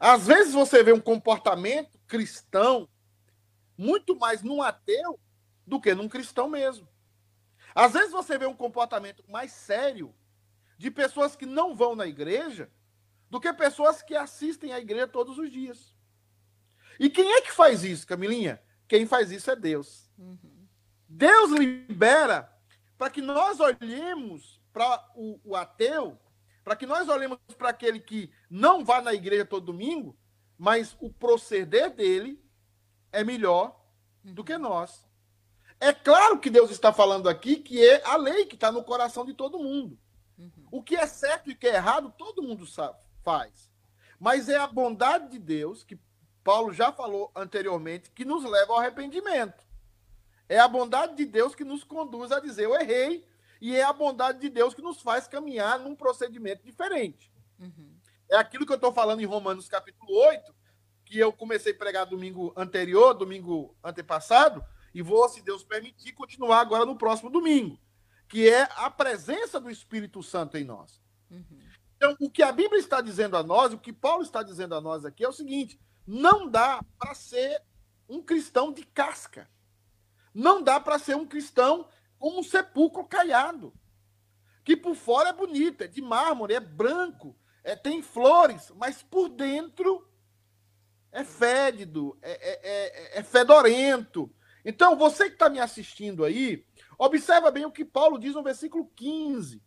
[0.00, 2.88] Às vezes você vê um comportamento cristão
[3.78, 5.20] muito mais num ateu
[5.64, 6.88] do que num cristão mesmo.
[7.74, 10.12] Às vezes você vê um comportamento mais sério
[10.76, 12.70] de pessoas que não vão na igreja
[13.30, 15.94] do que pessoas que assistem à igreja todos os dias.
[16.98, 18.60] E quem é que faz isso, Camilinha?
[18.88, 20.10] Quem faz isso é Deus.
[20.18, 20.55] Uhum.
[21.08, 22.52] Deus libera
[22.98, 26.18] para que nós olhemos para o, o ateu,
[26.64, 30.16] para que nós olhemos para aquele que não vai na igreja todo domingo,
[30.58, 32.42] mas o proceder dele
[33.12, 33.80] é melhor
[34.24, 35.06] do que nós.
[35.78, 39.24] É claro que Deus está falando aqui que é a lei que está no coração
[39.24, 39.98] de todo mundo.
[40.38, 40.66] Uhum.
[40.70, 43.70] O que é certo e o que é errado, todo mundo sabe, faz.
[44.18, 45.98] Mas é a bondade de Deus, que
[46.42, 49.65] Paulo já falou anteriormente, que nos leva ao arrependimento.
[50.48, 53.26] É a bondade de Deus que nos conduz a dizer eu errei,
[53.60, 57.32] e é a bondade de Deus que nos faz caminhar num procedimento diferente.
[57.58, 57.96] Uhum.
[58.30, 60.54] É aquilo que eu estou falando em Romanos capítulo 8,
[61.04, 66.60] que eu comecei a pregar domingo anterior, domingo antepassado, e vou, se Deus permitir, continuar
[66.60, 67.78] agora no próximo domingo
[68.28, 71.00] que é a presença do Espírito Santo em nós.
[71.30, 71.60] Uhum.
[71.96, 74.80] Então, o que a Bíblia está dizendo a nós, o que Paulo está dizendo a
[74.80, 77.62] nós aqui é o seguinte: não dá para ser
[78.08, 79.48] um cristão de casca.
[80.36, 83.72] Não dá para ser um cristão com um sepulcro caiado.
[84.64, 89.28] Que por fora é bonito, é de mármore, é branco, é, tem flores, mas por
[89.28, 90.08] dentro
[91.10, 94.30] é fédido, é, é, é, é fedorento.
[94.64, 96.66] Então, você que está me assistindo aí,
[96.98, 99.62] Observa bem o que Paulo diz no versículo 15.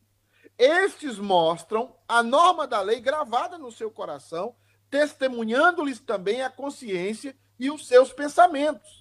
[0.58, 4.56] Estes mostram a norma da lei gravada no seu coração,
[4.90, 8.99] testemunhando-lhes também a consciência e os seus pensamentos,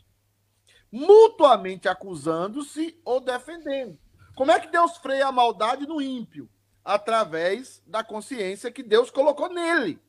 [0.90, 3.98] mutuamente acusando-se ou defendendo.
[4.34, 6.48] Como é que Deus freia a maldade no ímpio?
[6.84, 10.00] Através da consciência que Deus colocou nele.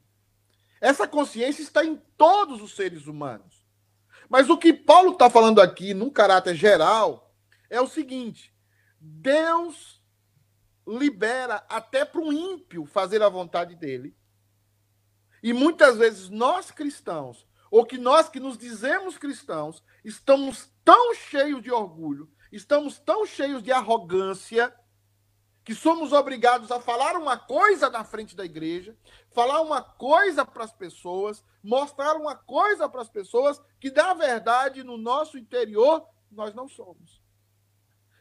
[0.79, 3.63] Essa consciência está em todos os seres humanos.
[4.29, 7.33] Mas o que Paulo está falando aqui, num caráter geral,
[7.69, 8.53] é o seguinte:
[8.99, 9.99] Deus
[10.87, 14.15] libera até para um ímpio fazer a vontade dele.
[15.41, 21.61] E muitas vezes nós cristãos, ou que nós que nos dizemos cristãos, estamos tão cheios
[21.61, 24.73] de orgulho, estamos tão cheios de arrogância,
[25.63, 28.97] que somos obrigados a falar uma coisa na frente da igreja,
[29.31, 34.83] falar uma coisa para as pessoas, mostrar uma coisa para as pessoas que, na verdade,
[34.83, 37.21] no nosso interior, nós não somos.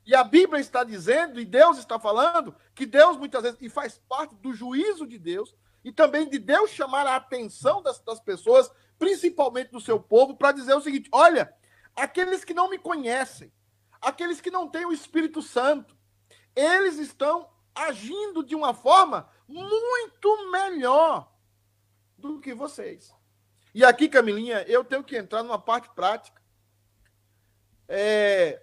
[0.05, 3.99] E a Bíblia está dizendo, e Deus está falando, que Deus muitas vezes, e faz
[4.09, 8.71] parte do juízo de Deus, e também de Deus chamar a atenção das, das pessoas,
[8.99, 11.55] principalmente do seu povo, para dizer o seguinte: olha,
[11.95, 13.53] aqueles que não me conhecem,
[14.01, 15.97] aqueles que não têm o Espírito Santo,
[16.55, 21.33] eles estão agindo de uma forma muito melhor
[22.17, 23.15] do que vocês.
[23.75, 26.43] E aqui, Camilinha, eu tenho que entrar numa parte prática.
[27.87, 28.63] É,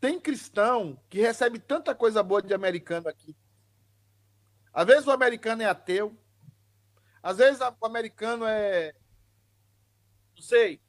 [0.00, 3.36] tem cristão que recebe tanta coisa boa de americano aqui.
[4.72, 6.16] Às vezes o americano é ateu.
[7.22, 8.94] Às vezes o americano é.
[10.36, 10.80] Não sei.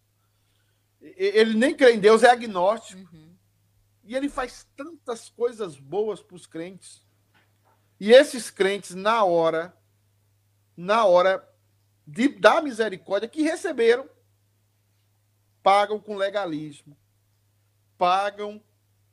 [0.99, 3.01] Ele nem crê em Deus, é agnóstico.
[3.15, 3.35] Uhum.
[4.03, 7.05] E ele faz tantas coisas boas para os crentes.
[7.99, 9.75] E esses crentes, na hora,
[10.75, 11.47] na hora
[12.05, 14.07] de, da misericórdia que receberam,
[15.63, 16.97] pagam com legalismo,
[17.97, 18.63] pagam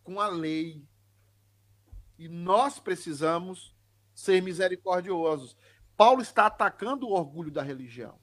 [0.02, 0.86] com a lei.
[2.18, 3.74] E nós precisamos
[4.14, 5.56] ser misericordiosos.
[5.96, 8.18] Paulo está atacando o orgulho da religião.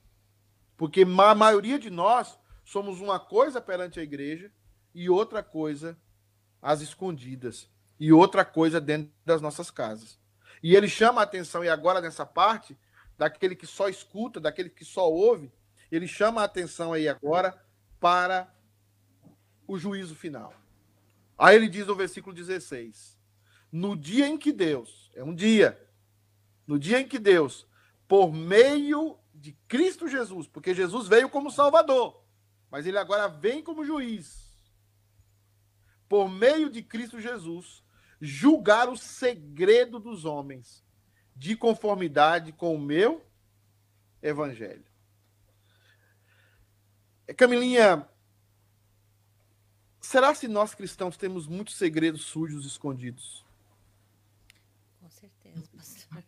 [0.82, 4.52] Porque a maioria de nós somos uma coisa perante a igreja
[4.96, 5.96] e outra coisa
[6.60, 7.70] às escondidas.
[8.00, 10.20] E outra coisa dentro das nossas casas.
[10.64, 12.76] E ele chama a atenção, e agora nessa parte,
[13.16, 15.52] daquele que só escuta, daquele que só ouve,
[15.92, 17.64] ele chama a atenção aí agora
[18.00, 18.52] para
[19.68, 20.52] o juízo final.
[21.38, 23.20] Aí ele diz no versículo 16:
[23.72, 25.80] No dia em que Deus, é um dia,
[26.66, 27.68] no dia em que Deus,
[28.08, 32.24] por meio de Cristo Jesus, porque Jesus veio como Salvador,
[32.70, 34.56] mas ele agora vem como juiz,
[36.08, 37.84] por meio de Cristo Jesus,
[38.22, 40.84] julgar o segredo dos homens,
[41.36, 43.26] de conformidade com o meu
[44.22, 44.86] evangelho.
[47.36, 48.08] Camilinha,
[50.02, 53.46] Será se nós cristãos temos muitos segredos sujos escondidos?
[55.10, 56.24] certeza, pastor.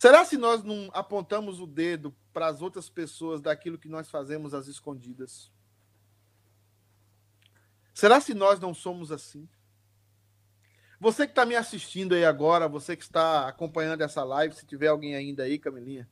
[0.00, 4.54] Será se nós não apontamos o dedo para as outras pessoas daquilo que nós fazemos
[4.54, 5.52] às escondidas?
[7.92, 9.46] Será se nós não somos assim?
[10.98, 14.86] Você que está me assistindo aí agora, você que está acompanhando essa live, se tiver
[14.86, 16.08] alguém ainda aí, Camilinha,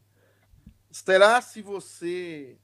[0.90, 2.58] será se você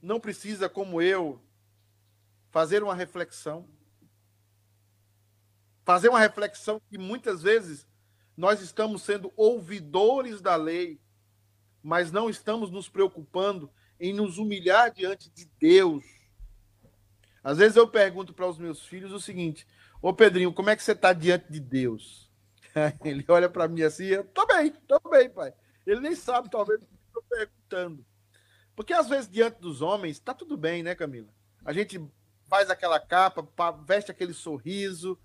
[0.00, 1.38] não precisa, como eu,
[2.48, 3.68] fazer uma reflexão?
[5.84, 7.89] Fazer uma reflexão que muitas vezes
[8.40, 10.98] nós estamos sendo ouvidores da lei,
[11.82, 13.70] mas não estamos nos preocupando
[14.00, 16.02] em nos humilhar diante de Deus.
[17.44, 19.66] Às vezes eu pergunto para os meus filhos o seguinte:
[20.00, 22.30] Ô Pedrinho, como é que você está diante de Deus?
[23.04, 25.52] Ele olha para mim assim, eu tô bem, tô bem, pai.
[25.86, 28.06] Ele nem sabe, talvez, estou perguntando.
[28.74, 31.28] Porque às vezes, diante dos homens, está tudo bem, né, Camila?
[31.62, 32.02] A gente
[32.48, 33.46] faz aquela capa,
[33.86, 35.20] veste aquele sorriso,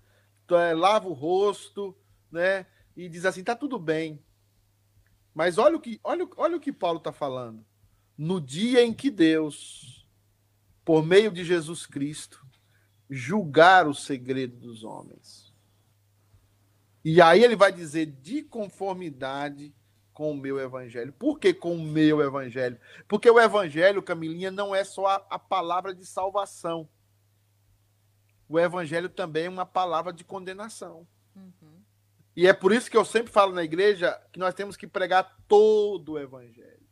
[0.50, 1.96] é, lava o rosto,
[2.30, 2.66] né?
[2.96, 4.24] E diz assim, tá tudo bem.
[5.34, 7.64] Mas olha o que, olha, olha o que Paulo está falando.
[8.16, 10.08] No dia em que Deus,
[10.82, 12.44] por meio de Jesus Cristo,
[13.10, 15.52] julgar o segredo dos homens.
[17.04, 19.74] E aí ele vai dizer de conformidade
[20.12, 21.12] com o meu evangelho.
[21.12, 22.80] Por que com o meu evangelho?
[23.06, 26.88] Porque o evangelho, Camilinha, não é só a, a palavra de salvação.
[28.48, 31.06] O evangelho também é uma palavra de condenação.
[32.36, 35.38] E é por isso que eu sempre falo na igreja que nós temos que pregar
[35.48, 36.86] todo o evangelho.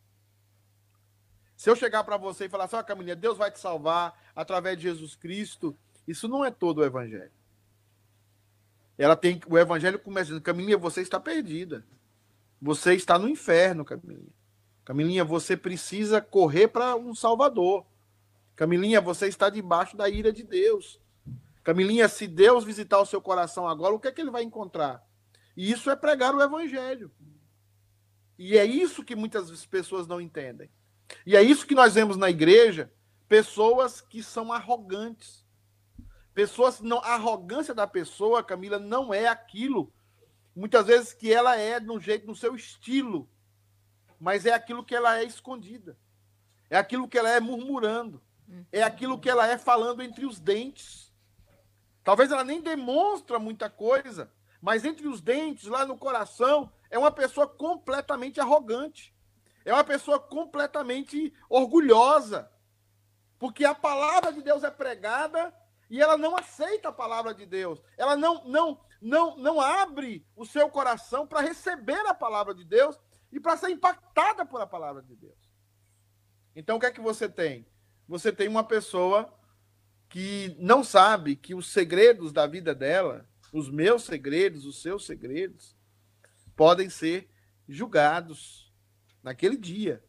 [1.54, 4.18] Se eu chegar para você e falar assim, ó, oh, Camilinha, Deus vai te salvar
[4.34, 5.76] através de Jesus Cristo,
[6.08, 7.30] isso não é todo o evangelho.
[8.96, 11.84] Ela tem o evangelho começa dizendo, Camilinha, você está perdida.
[12.60, 14.32] Você está no inferno, Camilinha.
[14.82, 17.84] Camilinha, você precisa correr para um salvador.
[18.56, 20.98] Camilinha, você está debaixo da ira de Deus.
[21.62, 25.04] Camilinha, se Deus visitar o seu coração agora, o que é que ele vai encontrar?
[25.56, 27.10] E isso é pregar o evangelho.
[28.38, 30.70] E é isso que muitas pessoas não entendem.
[31.24, 32.92] E é isso que nós vemos na igreja,
[33.28, 35.44] pessoas que são arrogantes.
[36.34, 39.92] Pessoas não, a arrogância da pessoa, Camila, não é aquilo
[40.54, 43.28] muitas vezes que ela é no jeito, no seu estilo,
[44.20, 45.98] mas é aquilo que ela é escondida.
[46.70, 48.22] É aquilo que ela é murmurando.
[48.70, 51.12] É aquilo que ela é falando entre os dentes.
[52.02, 54.30] Talvez ela nem demonstra muita coisa,
[54.64, 59.14] mas entre os dentes, lá no coração, é uma pessoa completamente arrogante.
[59.62, 62.50] É uma pessoa completamente orgulhosa.
[63.38, 65.54] Porque a palavra de Deus é pregada
[65.90, 67.78] e ela não aceita a palavra de Deus.
[67.98, 72.98] Ela não não não não abre o seu coração para receber a palavra de Deus
[73.30, 75.52] e para ser impactada por a palavra de Deus.
[76.56, 77.68] Então o que é que você tem?
[78.08, 79.30] Você tem uma pessoa
[80.08, 85.76] que não sabe que os segredos da vida dela, os meus segredos, os seus segredos,
[86.56, 87.30] podem ser
[87.68, 88.72] julgados
[89.22, 90.04] naquele dia.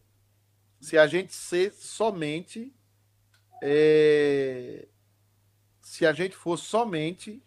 [0.81, 2.73] Se a gente ser somente
[3.61, 4.87] é,
[5.79, 7.43] se a gente for somente,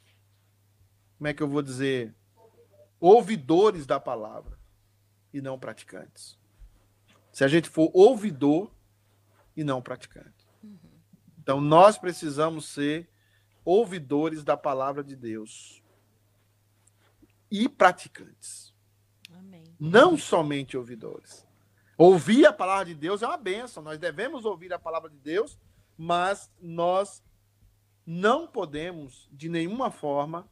[1.17, 2.15] como é que eu vou dizer,
[3.01, 4.57] ouvidores da palavra
[5.33, 6.39] e não praticantes.
[7.33, 8.73] Se a gente for ouvidor
[9.57, 10.47] e não praticante.
[11.37, 13.11] Então nós precisamos ser
[13.65, 15.83] ouvidores da palavra de Deus
[17.51, 18.75] e praticantes.
[19.33, 19.65] Amém.
[19.79, 21.47] Não somente ouvidores.
[21.97, 23.83] Ouvir a palavra de Deus é uma benção.
[23.83, 25.59] Nós devemos ouvir a palavra de Deus,
[25.97, 27.23] mas nós
[28.07, 30.49] não podemos, de nenhuma forma,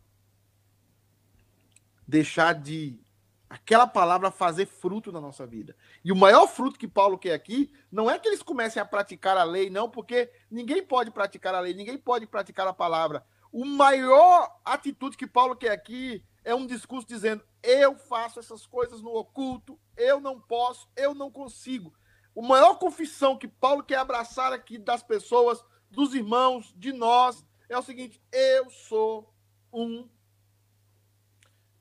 [2.06, 3.00] deixar de
[3.48, 5.76] aquela palavra fazer fruto na nossa vida.
[6.04, 9.36] E o maior fruto que Paulo quer aqui não é que eles comecem a praticar
[9.36, 13.24] a lei, não, porque ninguém pode praticar a lei, ninguém pode praticar a palavra.
[13.52, 19.02] O maior atitude que Paulo quer aqui é um discurso dizendo: eu faço essas coisas
[19.02, 21.92] no oculto, eu não posso, eu não consigo.
[22.32, 27.76] O maior confissão que Paulo quer abraçar aqui das pessoas dos irmãos, de nós, é
[27.76, 29.34] o seguinte: eu sou
[29.72, 30.08] um.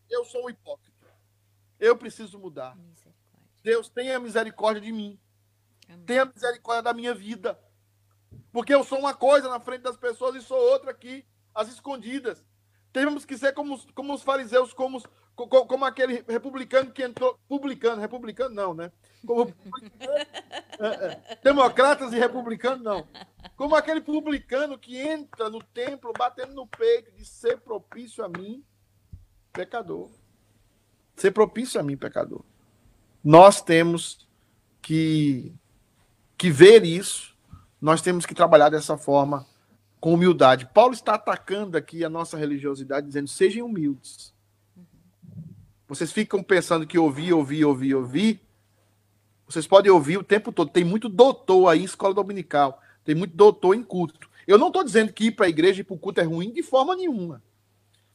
[0.10, 1.16] Eu sou um hipócrita.
[1.80, 2.76] Eu preciso mudar.
[3.62, 5.20] Deus tenha misericórdia de mim.
[5.88, 6.06] Amém.
[6.06, 7.60] Tenha misericórdia da minha vida.
[8.52, 12.44] Porque eu sou uma coisa na frente das pessoas e sou outra aqui, às escondidas.
[12.96, 15.04] Temos que ser como, como os fariseus, como,
[15.36, 17.38] como, como aquele republicano que entrou.
[17.46, 18.90] Publicano, republicano não, né?
[19.28, 19.54] Como,
[20.80, 23.06] é, é, democratas e republicanos não.
[23.58, 28.64] Como aquele publicano que entra no templo batendo no peito de ser propício a mim,
[29.52, 30.10] pecador.
[31.18, 32.46] Ser propício a mim, pecador.
[33.22, 34.26] Nós temos
[34.82, 35.54] que,
[36.38, 37.36] que ver isso,
[37.82, 39.46] nós temos que trabalhar dessa forma
[40.06, 40.70] com humildade.
[40.72, 44.32] Paulo está atacando aqui a nossa religiosidade, dizendo: sejam humildes.
[45.88, 48.40] vocês ficam pensando que ouvir, ouvir, ouvir, ouvir.
[49.48, 50.70] Vocês podem ouvir o tempo todo.
[50.70, 52.80] Tem muito doutor aí em escola dominical.
[53.04, 54.30] Tem muito doutor em culto.
[54.46, 56.54] Eu não estou dizendo que ir para a igreja e para o culto é ruim
[56.54, 57.42] de forma nenhuma.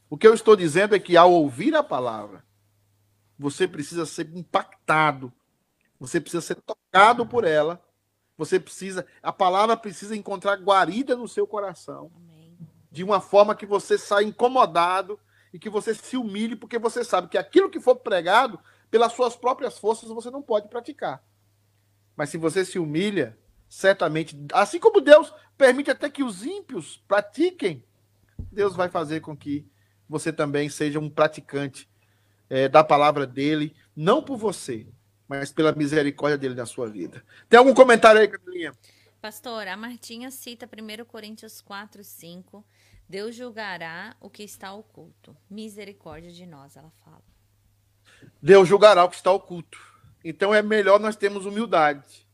[0.09, 2.41] O que eu estou dizendo é que ao ouvir a palavra,
[3.37, 5.29] você precisa ser impactado,
[5.99, 7.83] você precisa ser tocado por ela,
[8.41, 12.57] você precisa, a palavra precisa encontrar guarida no seu coração, Amém.
[12.91, 15.19] de uma forma que você saia incomodado
[15.53, 19.35] e que você se humilhe, porque você sabe que aquilo que for pregado, pelas suas
[19.35, 21.23] próprias forças, você não pode praticar.
[22.15, 23.37] Mas se você se humilha,
[23.69, 27.85] certamente, assim como Deus permite até que os ímpios pratiquem,
[28.51, 29.69] Deus vai fazer com que
[30.09, 31.87] você também seja um praticante
[32.49, 34.87] é, da palavra dele, não por você,
[35.31, 37.23] mas pela misericórdia dele na sua vida.
[37.47, 38.73] Tem algum comentário aí, Camilinha?
[39.21, 42.65] Pastor, a Martinha cita 1 Coríntios 4, 5.
[43.07, 45.33] Deus julgará o que está oculto.
[45.49, 47.23] Misericórdia de nós, ela fala.
[48.41, 49.79] Deus julgará o que está oculto.
[50.21, 52.27] Então é melhor nós termos humildade,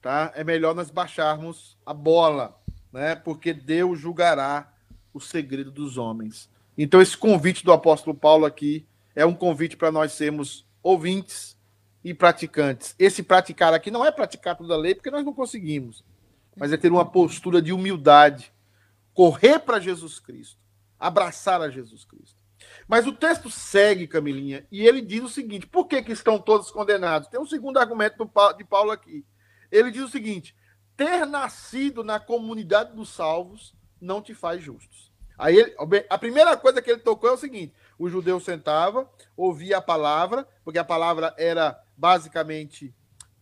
[0.00, 0.32] tá?
[0.36, 2.56] É melhor nós baixarmos a bola,
[2.92, 3.16] né?
[3.16, 4.72] Porque Deus julgará
[5.12, 6.48] o segredo dos homens.
[6.76, 8.86] Então, esse convite do apóstolo Paulo aqui
[9.16, 11.57] é um convite para nós sermos ouvintes
[12.02, 12.94] e praticantes.
[12.98, 16.04] Esse praticar aqui não é praticar toda a lei, porque nós não conseguimos,
[16.56, 18.52] mas é ter uma postura de humildade,
[19.12, 20.60] correr para Jesus Cristo,
[20.98, 22.38] abraçar a Jesus Cristo.
[22.86, 26.70] Mas o texto segue, Camilinha, e ele diz o seguinte: por que, que estão todos
[26.70, 27.28] condenados?
[27.28, 29.24] Tem um segundo argumento de Paulo aqui.
[29.70, 30.56] Ele diz o seguinte:
[30.96, 35.12] ter nascido na comunidade dos salvos não te faz justos.
[35.36, 35.74] Aí ele,
[36.10, 40.46] a primeira coisa que ele tocou é o seguinte: o judeu sentava, ouvia a palavra,
[40.64, 42.94] porque a palavra era basicamente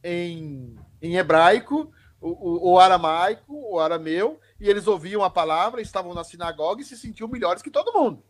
[0.02, 6.24] em, em hebraico, o, o, aramaico, o arameu, e eles ouviam a palavra, estavam na
[6.24, 8.24] sinagoga e se sentiam melhores que todo mundo.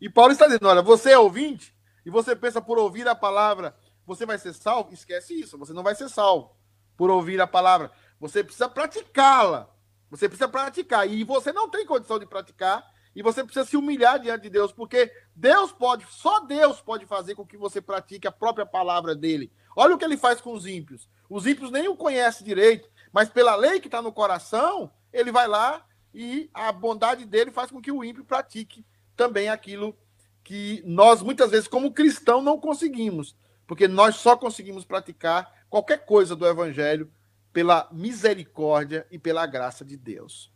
[0.00, 3.76] E Paulo está dizendo: olha, você é ouvinte e você pensa por ouvir a palavra,
[4.06, 4.92] você vai ser salvo?
[4.92, 6.56] Esquece isso, você não vai ser salvo
[6.96, 7.92] por ouvir a palavra.
[8.18, 9.68] Você precisa praticá-la.
[10.10, 11.08] Você precisa praticar.
[11.08, 12.84] E você não tem condição de praticar.
[13.14, 17.34] E você precisa se humilhar diante de Deus, porque Deus pode, só Deus pode fazer
[17.34, 19.52] com que você pratique a própria palavra dele.
[19.76, 21.08] Olha o que ele faz com os ímpios.
[21.28, 25.46] Os ímpios nem o conhecem direito, mas pela lei que está no coração, ele vai
[25.46, 25.84] lá
[26.14, 28.84] e a bondade dele faz com que o ímpio pratique
[29.16, 29.96] também aquilo
[30.44, 33.36] que nós, muitas vezes, como cristão, não conseguimos.
[33.66, 37.10] Porque nós só conseguimos praticar qualquer coisa do evangelho
[37.52, 40.50] pela misericórdia e pela graça de Deus.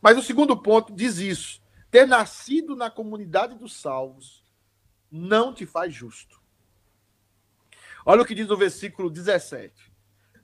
[0.00, 1.60] Mas o segundo ponto diz isso:
[1.90, 4.44] ter nascido na comunidade dos salvos
[5.10, 6.40] não te faz justo.
[8.06, 9.92] Olha o que diz no versículo 17: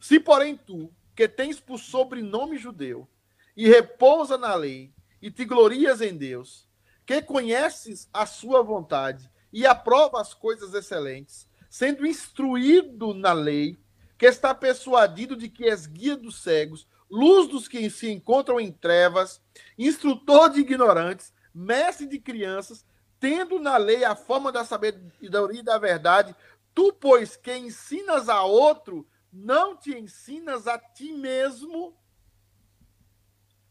[0.01, 3.09] Se, porém, tu, que tens por sobrenome judeu,
[3.57, 4.93] e repousa na lei,
[5.23, 6.69] e te glorias em Deus,
[7.07, 13.79] que conheces a sua vontade e aprova as coisas excelentes, sendo instruído na lei,
[14.19, 18.73] que está persuadido de que és guia dos cegos, luz dos que se encontram em
[18.73, 19.41] trevas,
[19.79, 22.85] instrutor de ignorantes, mestre de crianças,
[23.19, 26.37] tendo na lei a forma da sabedoria e da verdade,
[26.75, 31.97] tu, pois, que ensinas a outro, não te ensinas a ti mesmo?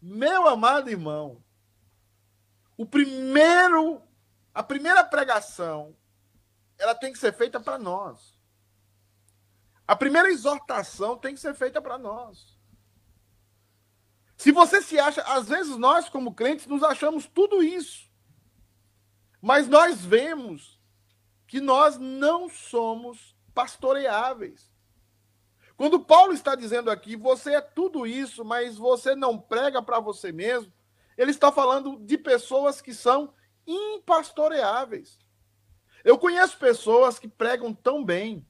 [0.01, 1.43] Meu amado irmão,
[2.75, 4.01] o primeiro,
[4.53, 5.95] a primeira pregação,
[6.79, 8.35] ela tem que ser feita para nós.
[9.87, 12.54] A primeira exortação tem que ser feita para nós.
[14.45, 18.07] Se você se acha, às vezes nós, como crentes, nos achamos tudo isso.
[19.41, 20.79] Mas nós vemos
[21.47, 24.71] que nós não somos pastoreáveis.
[25.75, 30.31] Quando Paulo está dizendo aqui, você é tudo isso, mas você não prega para você
[30.31, 30.71] mesmo,
[31.17, 33.33] ele está falando de pessoas que são
[33.65, 35.17] impastoreáveis.
[36.03, 38.45] Eu conheço pessoas que pregam tão bem,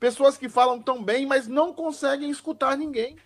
[0.00, 3.18] Pessoas que falam tão bem, mas não conseguem escutar ninguém.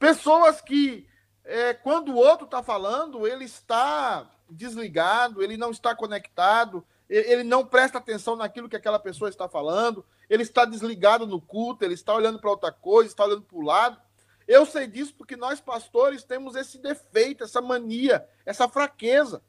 [0.00, 1.06] Pessoas que,
[1.44, 7.66] é, quando o outro está falando, ele está desligado, ele não está conectado, ele não
[7.66, 12.14] presta atenção naquilo que aquela pessoa está falando, ele está desligado no culto, ele está
[12.14, 14.00] olhando para outra coisa, está olhando para o lado.
[14.48, 19.42] Eu sei disso porque nós, pastores, temos esse defeito, essa mania, essa fraqueza.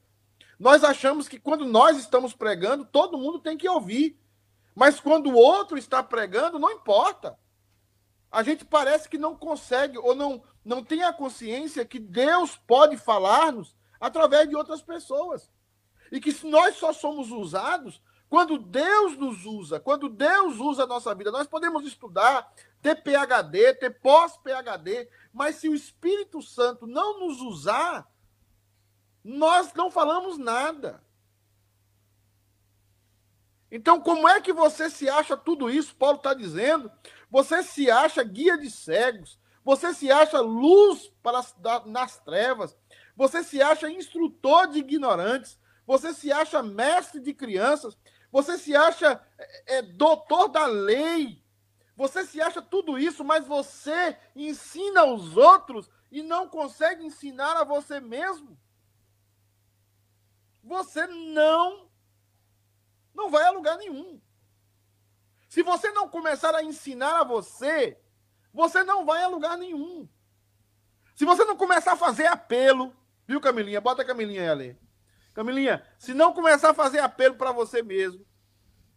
[0.60, 4.20] Nós achamos que quando nós estamos pregando, todo mundo tem que ouvir.
[4.76, 7.40] Mas quando o outro está pregando, não importa.
[8.32, 12.96] A gente parece que não consegue ou não, não tem a consciência que Deus pode
[12.96, 15.52] falar-nos através de outras pessoas.
[16.12, 21.14] E que nós só somos usados quando Deus nos usa, quando Deus usa a nossa
[21.14, 21.32] vida.
[21.32, 22.50] Nós podemos estudar,
[22.82, 28.10] ter PhD, ter pós-PhD, mas se o Espírito Santo não nos usar,
[29.22, 31.04] nós não falamos nada.
[33.70, 35.96] Então, como é que você se acha tudo isso?
[35.96, 36.92] Paulo está dizendo.
[37.32, 39.40] Você se acha guia de cegos.
[39.64, 41.42] Você se acha luz para
[41.86, 42.78] nas trevas.
[43.16, 45.58] Você se acha instrutor de ignorantes.
[45.88, 47.98] Você se acha mestre de crianças.
[48.32, 51.42] Você se acha é, é, doutor da lei.
[51.96, 57.64] Você se acha tudo isso, mas você ensina aos outros e não consegue ensinar a
[57.64, 58.60] você mesmo.
[60.64, 61.90] Você não
[63.14, 64.20] não vai a lugar nenhum.
[65.52, 67.98] Se você não começar a ensinar a você,
[68.54, 70.08] você não vai a lugar nenhum.
[71.14, 72.96] Se você não começar a fazer apelo,
[73.28, 73.82] viu, Camilinha?
[73.82, 74.78] Bota a Camilinha aí ali.
[75.34, 78.26] Camilinha, se não começar a fazer apelo para você mesmo,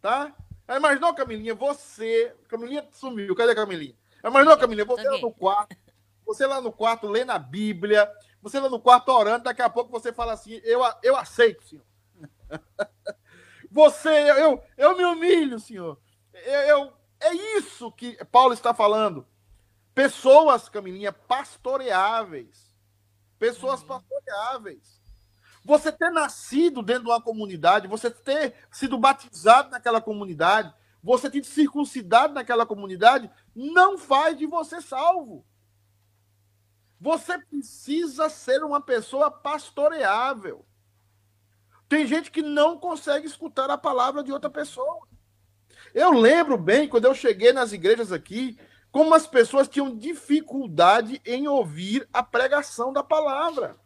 [0.01, 0.33] tá?
[0.65, 2.33] Aí, mas não, Camilinha, você.
[2.47, 3.97] Camilinha sumiu, cadê a Camilinha?
[4.23, 5.75] Mas não, Camilinha, você lá no quarto,
[6.25, 8.09] você lá no quarto lendo a Bíblia,
[8.41, 11.83] você lá no quarto orando, daqui a pouco você fala assim: eu, eu aceito, senhor.
[13.69, 15.99] Você, eu, eu me humilho, Senhor.
[16.45, 19.27] Eu, eu, é isso que Paulo está falando.
[19.93, 22.73] Pessoas, Camilinha, pastoreáveis.
[23.39, 23.87] Pessoas uhum.
[23.87, 25.01] pastoreáveis.
[25.65, 30.71] Você ter nascido dentro de uma comunidade, você ter sido batizado naquela comunidade,
[31.01, 35.43] você ter circuncidado naquela comunidade, não faz de você salvo.
[37.01, 40.63] Você precisa ser uma pessoa pastoreável.
[41.89, 45.07] Tem gente que não consegue escutar a palavra de outra pessoa.
[45.95, 48.59] Eu lembro bem, quando eu cheguei nas igrejas aqui,
[48.91, 53.77] como as pessoas tinham dificuldade em ouvir a pregação da palavra.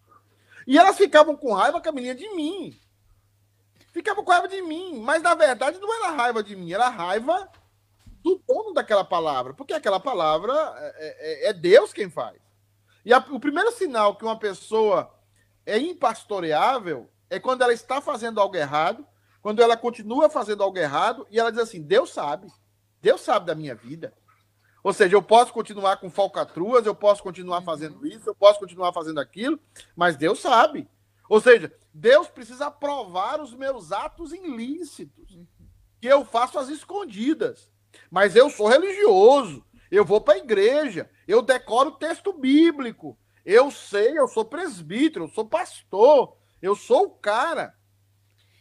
[0.65, 2.75] E elas ficavam com raiva, Camilinha, de mim.
[3.93, 4.99] Ficavam com raiva de mim.
[4.99, 7.47] Mas, na verdade, não era raiva de mim, era raiva
[8.23, 9.53] do dono daquela palavra.
[9.53, 10.51] Porque aquela palavra
[10.97, 12.41] é, é, é Deus quem faz.
[13.05, 15.15] E a, o primeiro sinal que uma pessoa
[15.63, 19.05] é impastoreável é quando ela está fazendo algo errado,
[19.41, 22.47] quando ela continua fazendo algo errado e ela diz assim: Deus sabe,
[23.01, 24.13] Deus sabe da minha vida.
[24.83, 28.93] Ou seja, eu posso continuar com falcatruas, eu posso continuar fazendo isso, eu posso continuar
[28.93, 29.59] fazendo aquilo,
[29.95, 30.87] mas Deus sabe.
[31.27, 35.37] Ou seja, Deus precisa aprovar os meus atos ilícitos,
[35.99, 37.69] que eu faço às escondidas.
[38.09, 43.69] Mas eu sou religioso, eu vou para a igreja, eu decoro o texto bíblico, eu
[43.69, 47.75] sei, eu sou presbítero, eu sou pastor, eu sou o cara.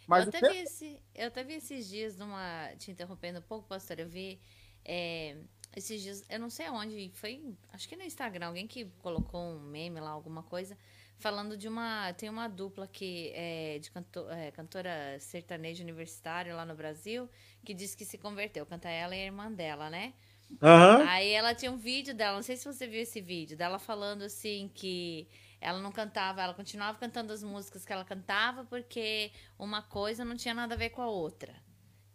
[0.08, 3.68] Mas eu, até vi esse, eu até vi esses dias, numa, te interrompendo um pouco,
[3.68, 4.40] pastor, eu vi
[4.82, 5.36] é,
[5.76, 9.60] esses dias, eu não sei onde, foi, acho que no Instagram, alguém que colocou um
[9.60, 10.78] meme lá, alguma coisa,
[11.18, 16.64] falando de uma, tem uma dupla que é de canto, é, cantora sertaneja universitária lá
[16.64, 17.28] no Brasil,
[17.62, 20.14] que disse que se converteu, canta ela e a irmã dela, né?
[20.52, 21.06] Uhum.
[21.06, 24.22] Aí ela tinha um vídeo dela, não sei se você viu esse vídeo, dela falando
[24.22, 25.28] assim que
[25.60, 30.36] ela não cantava, ela continuava cantando as músicas que ela cantava porque uma coisa não
[30.36, 31.54] tinha nada a ver com a outra.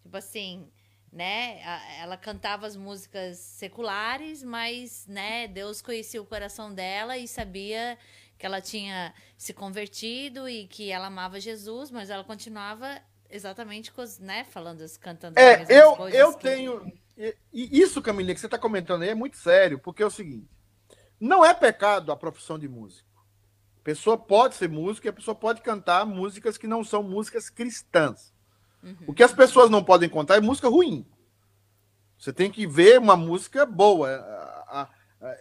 [0.01, 0.71] Tipo assim,
[1.11, 1.61] né?
[1.99, 7.97] Ela cantava as músicas seculares, mas, né, Deus conhecia o coração dela e sabia
[8.37, 14.01] que ela tinha se convertido e que ela amava Jesus, mas ela continuava exatamente com
[14.01, 16.19] os, né, falando, cantando é, as eu, coisas.
[16.19, 16.43] Eu que...
[16.43, 20.11] tenho e isso, Camilinha, que você está comentando aí é muito sério, porque é o
[20.11, 20.49] seguinte:
[21.19, 23.07] não é pecado a profissão de músico.
[23.83, 27.49] A pessoa pode ser músico e a pessoa pode cantar músicas que não são músicas
[27.49, 28.33] cristãs.
[28.81, 28.95] Uhum.
[29.07, 31.05] O que as pessoas não podem contar é música ruim.
[32.17, 34.07] Você tem que ver uma música boa.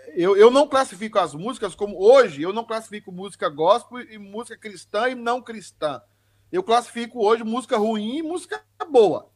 [0.08, 4.58] Eu, eu não classifico as músicas como hoje, eu não classifico música gospel e música
[4.58, 6.02] cristã e não cristã.
[6.50, 9.30] Eu classifico hoje música ruim e música boa.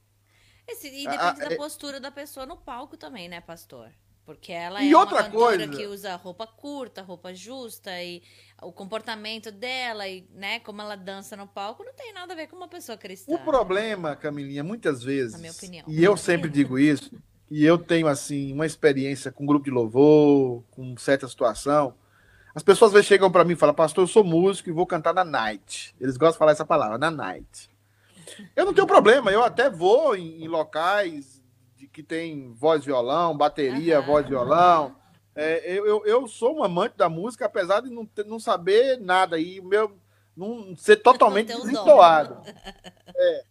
[0.67, 1.57] Esse, e depende da é...
[1.57, 3.93] postura da pessoa no palco também, né, pastor?
[4.27, 5.69] Porque ela e é outra uma coisa...
[5.69, 8.21] que usa roupa curta, roupa justa e
[8.61, 12.49] o comportamento dela e, né, como ela dança no palco não tem nada a ver
[12.49, 13.33] com uma pessoa cristã.
[13.33, 15.85] O problema, Camilinha, muitas vezes, Na minha opinião.
[15.87, 17.13] e eu sempre digo isso,
[17.49, 21.95] e eu tenho assim uma experiência com grupo de louvor, com certa situação,
[22.53, 24.87] as pessoas às vezes chegam para mim e falam: "Pastor, eu sou músico e vou
[24.87, 25.95] cantar na night".
[26.01, 27.71] Eles gostam de falar essa palavra, na night.
[28.57, 31.36] Eu não tenho problema, eu até vou em, em locais
[31.97, 34.07] que tem voz violão, bateria, uhum.
[34.07, 34.95] voz violão.
[35.35, 39.63] É, eu, eu, sou um amante da música, apesar de não, não saber nada e
[39.63, 39.97] meu
[40.37, 42.43] não ser totalmente desentoado.
[43.19, 43.45] É,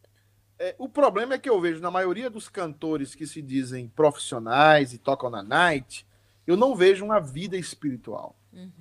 [0.59, 4.93] é, o problema é que eu vejo na maioria dos cantores que se dizem profissionais
[4.93, 6.05] e tocam na night,
[6.45, 8.37] eu não vejo uma vida espiritual.
[8.53, 8.71] Uhum.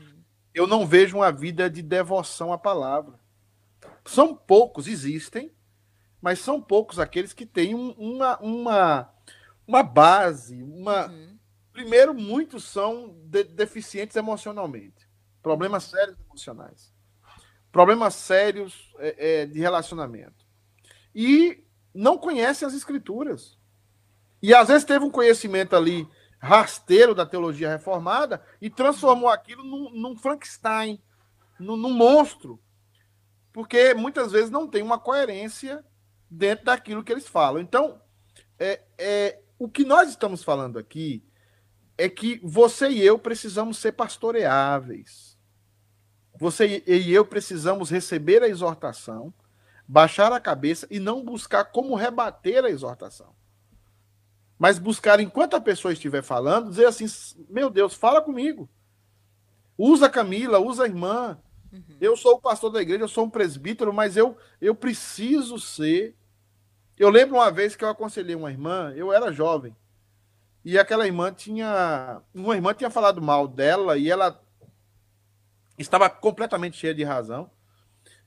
[0.53, 3.19] Eu não vejo uma vida de devoção à palavra.
[4.05, 5.51] São poucos, existem,
[6.21, 9.14] mas são poucos aqueles que têm um, uma, uma,
[9.67, 11.09] uma base, uma.
[11.09, 11.39] Uhum.
[11.73, 15.09] Primeiro, muitos são de, deficientes emocionalmente,
[15.43, 16.93] problemas sérios emocionais,
[17.73, 20.47] problemas sérios é, é, de relacionamento.
[21.15, 23.59] E não conhecem as escrituras.
[24.43, 26.09] E às vezes teve um conhecimento ali
[26.39, 31.01] rasteiro da teologia reformada e transformou aquilo num, num Frankenstein,
[31.59, 32.61] num, num monstro.
[33.53, 35.85] Porque muitas vezes não tem uma coerência
[36.29, 37.61] dentro daquilo que eles falam.
[37.61, 38.01] Então,
[38.59, 41.23] é, é, o que nós estamos falando aqui
[41.97, 45.39] é que você e eu precisamos ser pastoreáveis.
[46.39, 49.33] Você e eu precisamos receber a exortação,
[49.87, 53.35] baixar a cabeça e não buscar como rebater a exortação.
[54.59, 57.07] Mas buscar, enquanto a pessoa estiver falando, dizer assim:
[57.49, 58.69] meu Deus, fala comigo.
[59.77, 61.39] Usa a Camila, usa a irmã.
[61.73, 61.97] Uhum.
[62.01, 66.17] Eu sou o pastor da igreja, eu sou um presbítero, mas eu, eu preciso ser.
[66.99, 69.75] Eu lembro uma vez que eu aconselhei uma irmã, eu era jovem,
[70.65, 72.23] e aquela irmã tinha.
[72.35, 74.41] Uma irmã tinha falado mal dela e ela
[75.79, 77.51] estava completamente cheia de razão.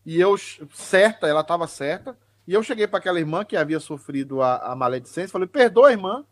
[0.05, 2.15] E eu, certa, ela estava certa.
[2.45, 6.23] E eu cheguei para aquela irmã que havia sofrido a, a maledicência, falei: perdoa, irmã.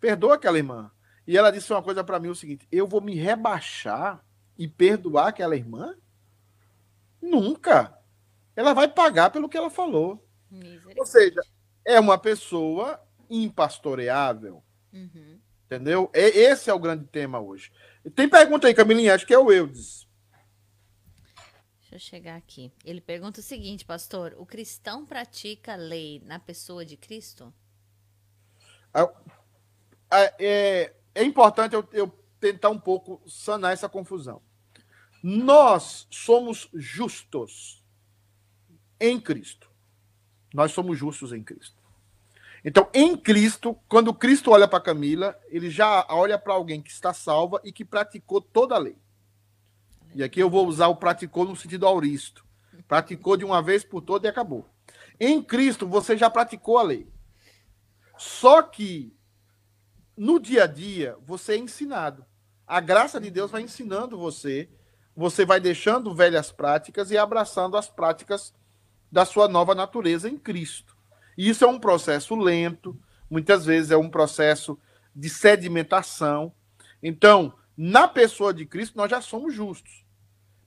[0.00, 0.90] Perdoa aquela irmã.
[1.26, 4.24] E ela disse uma coisa para mim: o seguinte, eu vou me rebaixar
[4.56, 5.94] e perdoar aquela irmã?
[7.20, 7.94] Nunca.
[8.54, 10.25] Ela vai pagar pelo que ela falou.
[10.96, 11.40] Ou seja,
[11.84, 14.62] é uma pessoa impastoreável.
[14.92, 15.40] Uhum.
[15.64, 16.10] Entendeu?
[16.12, 17.72] É, esse é o grande tema hoje.
[18.14, 20.06] Tem pergunta aí, Camilinha, acho que é o Eudes.
[21.80, 22.72] Deixa eu chegar aqui.
[22.84, 27.52] Ele pergunta o seguinte, pastor: o cristão pratica a lei na pessoa de Cristo?
[30.38, 34.40] É, é importante eu, eu tentar um pouco sanar essa confusão.
[35.22, 37.84] Nós somos justos
[39.00, 39.65] em Cristo.
[40.52, 41.76] Nós somos justos em Cristo.
[42.64, 47.12] Então, em Cristo, quando Cristo olha para Camila, ele já olha para alguém que está
[47.12, 48.96] salva e que praticou toda a lei.
[50.14, 52.44] E aqui eu vou usar o praticou no sentido auristo.
[52.88, 54.66] Praticou de uma vez por toda e acabou.
[55.20, 57.06] Em Cristo, você já praticou a lei.
[58.16, 59.14] Só que
[60.16, 62.24] no dia a dia, você é ensinado.
[62.66, 64.68] A graça de Deus vai ensinando você.
[65.14, 68.52] Você vai deixando velhas práticas e abraçando as práticas
[69.16, 70.94] da sua nova natureza em Cristo.
[71.38, 72.94] E isso é um processo lento,
[73.30, 74.78] muitas vezes é um processo
[75.14, 76.52] de sedimentação.
[77.02, 80.04] Então, na pessoa de Cristo, nós já somos justos.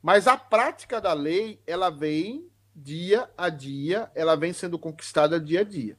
[0.02, 5.60] Mas a prática da lei, ela vem dia a dia, ela vem sendo conquistada dia
[5.60, 5.96] a dia.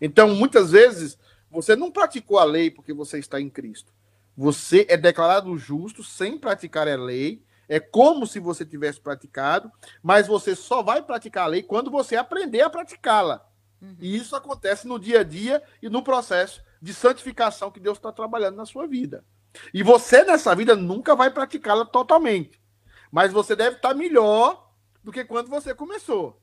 [0.00, 1.18] Então, muitas vezes,
[1.50, 3.92] você não praticou a lei porque você está em Cristo.
[4.36, 7.42] Você é declarado justo sem praticar a lei.
[7.70, 9.70] É como se você tivesse praticado,
[10.02, 13.48] mas você só vai praticar a lei quando você aprender a praticá-la.
[13.80, 13.94] Uhum.
[14.00, 18.10] E isso acontece no dia a dia e no processo de santificação que Deus está
[18.10, 19.24] trabalhando na sua vida.
[19.72, 22.60] E você, nessa vida, nunca vai praticá-la totalmente.
[23.08, 24.68] Mas você deve estar melhor
[25.00, 26.42] do que quando você começou.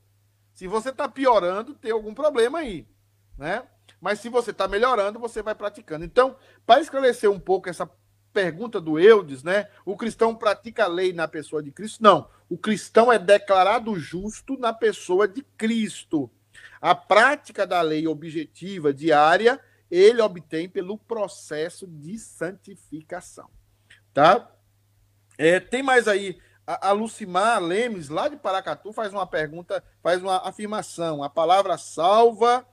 [0.54, 2.88] Se você está piorando, tem algum problema aí.
[3.36, 3.62] Né?
[4.00, 6.06] Mas se você está melhorando, você vai praticando.
[6.06, 7.86] Então, para esclarecer um pouco essa
[8.32, 9.68] pergunta do Eudes, né?
[9.84, 12.02] O cristão pratica a lei na pessoa de Cristo?
[12.02, 12.28] Não.
[12.48, 16.30] O cristão é declarado justo na pessoa de Cristo.
[16.80, 19.60] A prática da lei objetiva diária,
[19.90, 23.50] ele obtém pelo processo de santificação.
[24.14, 24.50] Tá?
[25.36, 26.40] É, tem mais aí.
[26.66, 31.22] A, a Lucimar Lemes, lá de Paracatu, faz uma pergunta, faz uma afirmação.
[31.22, 32.66] A palavra salva.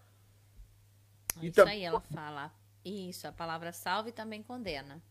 [1.37, 2.51] Isso então, aí ela fala.
[2.83, 5.01] Isso, a palavra salva e também condena.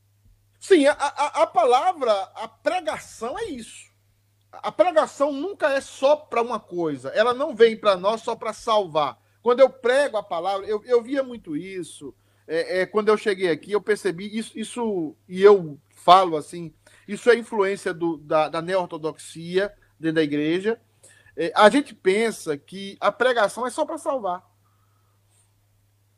[0.65, 3.95] Sim, a, a, a palavra, a pregação é isso
[4.63, 8.53] a pregação nunca é só para uma coisa, ela não vem para nós só para
[8.53, 9.19] salvar.
[9.43, 12.15] Quando eu prego a palavra, eu, eu via muito isso.
[12.47, 16.73] É, é, quando eu cheguei aqui, eu percebi isso, isso, e eu falo assim:
[17.07, 20.81] isso é influência do, da, da neo-ortodoxia dentro da igreja.
[21.37, 24.43] É, a gente pensa que a pregação é só para salvar.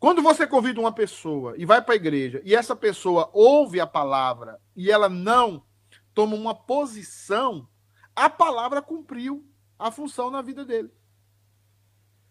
[0.06, 3.86] Quando você convida uma pessoa e vai para a igreja e essa pessoa ouve a
[3.88, 5.66] palavra e ela não
[6.14, 7.68] toma uma posição
[8.14, 9.44] a palavra cumpriu
[9.76, 10.92] a função na vida dele.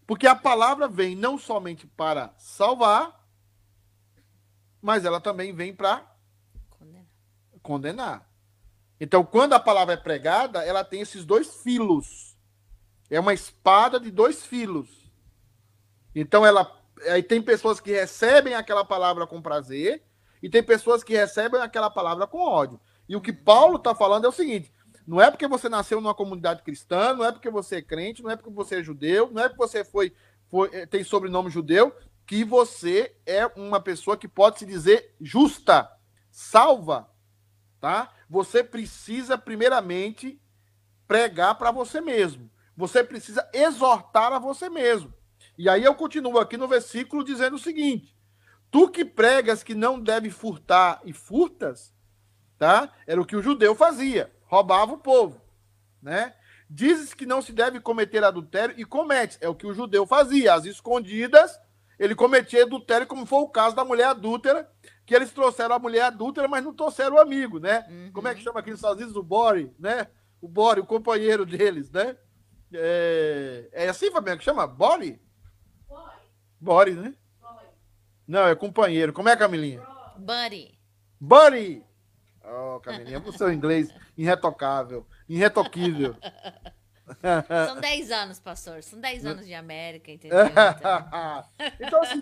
[0.06, 3.28] Porque a palavra vem não somente para salvar,
[4.80, 6.10] mas ela também vem para
[6.70, 7.06] condenar.
[7.60, 8.30] condenar.
[8.98, 12.38] Então, quando a palavra é pregada, ela tem esses dois filos.
[13.10, 15.12] É uma espada de dois filos.
[16.14, 16.75] Então, ela
[17.08, 20.02] aí tem pessoas que recebem aquela palavra com prazer
[20.42, 22.80] e tem pessoas que recebem aquela palavra com ódio.
[23.08, 24.72] E o que Paulo está falando é o seguinte:
[25.06, 28.30] não é porque você nasceu numa comunidade cristã, não é porque você é crente, não
[28.30, 30.12] é porque você é judeu, não é porque você foi,
[30.50, 31.94] foi eh, tem sobrenome judeu,
[32.26, 35.88] que você é uma pessoa que pode se dizer justa,
[36.30, 37.08] salva,
[37.80, 38.12] tá?
[38.28, 40.40] Você precisa primeiramente
[41.06, 42.50] pregar para você mesmo.
[42.76, 45.14] Você precisa exortar a você mesmo.
[45.58, 48.16] E aí eu continuo aqui no versículo dizendo o seguinte:
[48.70, 51.94] Tu que pregas que não deve furtar e furtas,
[52.58, 52.92] tá?
[53.06, 55.40] Era o que o judeu fazia, roubava o povo,
[56.02, 56.34] né?
[56.68, 60.54] Dizes que não se deve cometer adultério e comete, é o que o judeu fazia,
[60.54, 61.58] às escondidas,
[61.98, 64.70] ele cometia adultério, como foi o caso da mulher adúltera,
[65.06, 67.86] que eles trouxeram a mulher adúltera, mas não trouxeram o amigo, né?
[67.88, 68.10] Uhum.
[68.12, 69.16] Como é que chama aqui nos Estados Unidos?
[69.16, 70.08] O Bore, né?
[70.40, 72.16] O Bore, o companheiro deles, né?
[72.72, 74.66] É, é assim, Fabiano, que chama?
[74.66, 75.20] Bore.
[76.66, 77.14] Bore, né?
[78.26, 79.12] Não, é companheiro.
[79.12, 79.86] Como é, Camilinha?
[80.16, 80.76] Buddy.
[81.20, 81.84] Buddy!
[82.44, 83.88] Oh, Camilinha, o seu inglês
[84.18, 86.16] irretocável, irretoquível.
[87.68, 88.82] São 10 anos, pastor.
[88.82, 90.38] São 10 anos de América, entendeu?
[91.78, 92.20] então, assim,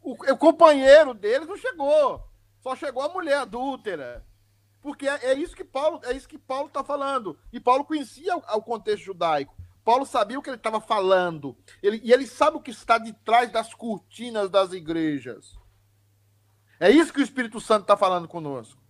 [0.00, 2.24] o, o, companheiro deles não chegou.
[2.60, 4.24] Só chegou a mulher adúltera.
[4.80, 7.36] Porque é, é isso que Paulo é isso que Paulo está falando.
[7.52, 9.56] E Paulo conhecia o, o, contexto judaico.
[9.84, 11.56] Paulo sabia o que ele estava falando.
[11.82, 15.58] Ele, e ele sabe o que está de trás das cortinas das igrejas.
[16.78, 18.80] É isso que o Espírito Santo está falando conosco.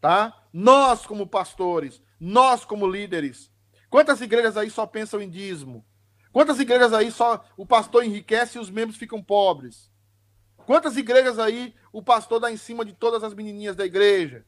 [0.00, 0.44] Tá?
[0.52, 3.50] Nós, como pastores, nós, como líderes.
[3.88, 5.84] Quantas igrejas aí só pensam em dízimo?
[6.32, 9.90] Quantas igrejas aí só o pastor enriquece e os membros ficam pobres?
[10.66, 14.44] Quantas igrejas aí o pastor dá em cima de todas as menininhas da igreja?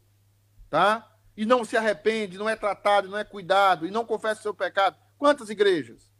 [0.68, 1.10] Tá?
[1.38, 4.52] E não se arrepende, não é tratado, não é cuidado e não confessa o seu
[4.52, 4.96] pecado?
[5.16, 6.10] Quantas igrejas?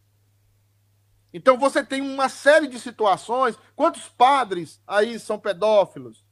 [1.35, 3.59] Então você tem uma série de situações.
[3.75, 6.25] Quantos padres aí são pedófilos?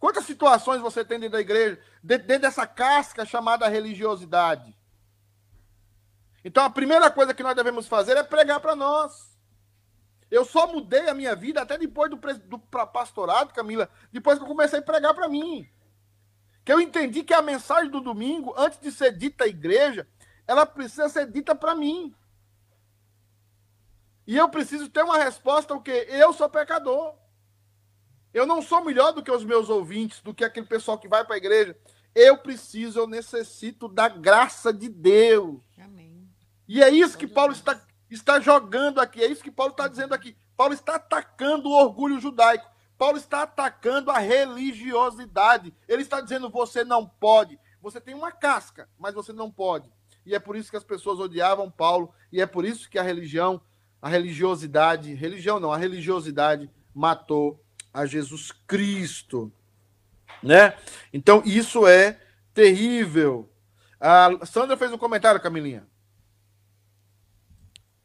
[0.00, 4.76] Quantas situações você tem dentro da igreja, dentro dessa casca chamada religiosidade?
[6.44, 9.38] Então a primeira coisa que nós devemos fazer é pregar para nós.
[10.28, 14.48] Eu só mudei a minha vida até depois do, do pastorado, Camila, depois que eu
[14.48, 15.70] comecei a pregar para mim.
[16.68, 20.06] Que eu entendi que a mensagem do domingo, antes de ser dita à igreja,
[20.46, 22.14] ela precisa ser dita para mim.
[24.26, 26.06] E eu preciso ter uma resposta o quê?
[26.10, 27.14] Eu sou pecador.
[28.34, 31.24] Eu não sou melhor do que os meus ouvintes, do que aquele pessoal que vai
[31.24, 31.74] para a igreja.
[32.14, 35.62] Eu preciso, eu necessito da graça de Deus.
[35.78, 36.28] Amém.
[36.68, 40.12] E é isso que Paulo está, está jogando aqui, é isso que Paulo está dizendo
[40.12, 40.36] aqui.
[40.54, 42.70] Paulo está atacando o orgulho judaico.
[42.98, 45.72] Paulo está atacando a religiosidade.
[45.86, 47.58] Ele está dizendo: você não pode.
[47.80, 49.90] Você tem uma casca, mas você não pode.
[50.26, 52.12] E é por isso que as pessoas odiavam Paulo.
[52.32, 53.60] E é por isso que a religião,
[54.02, 59.52] a religiosidade, religião não, a religiosidade matou a Jesus Cristo,
[60.42, 60.76] né?
[61.12, 62.20] Então isso é
[62.52, 63.48] terrível.
[64.00, 65.86] A Sandra fez um comentário, Camilinha.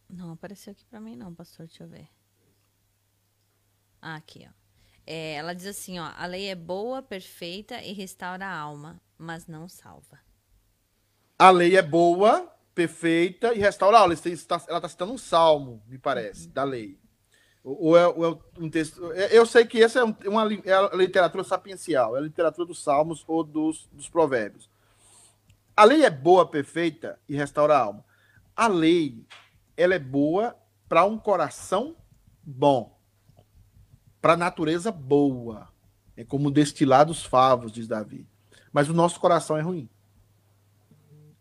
[0.07, 2.07] Não apareceu aqui para mim não, pastor, deixa eu ver.
[3.99, 4.62] Ah, aqui, ó.
[5.05, 9.47] É, ela diz assim, ó, a lei é boa, perfeita e restaura a alma, mas
[9.47, 10.19] não salva.
[11.37, 14.13] A lei é boa, perfeita e restaura a alma.
[14.13, 16.53] Ela está citando um salmo, me parece, uhum.
[16.53, 16.97] da lei.
[17.63, 19.11] Ou é, ou é, um texto.
[19.13, 22.83] É, eu sei que essa é, uma, é a literatura sapiencial, é a literatura dos
[22.83, 24.69] salmos ou dos, dos provérbios.
[25.75, 28.05] A lei é boa, perfeita e restaura a alma.
[28.55, 29.25] A lei,
[29.75, 30.55] ela é boa
[30.87, 31.95] para um coração
[32.43, 32.92] bom,
[34.23, 35.67] para a natureza boa.
[36.15, 38.25] É como destilar dos favos, diz Davi.
[38.71, 39.89] Mas o nosso coração é ruim.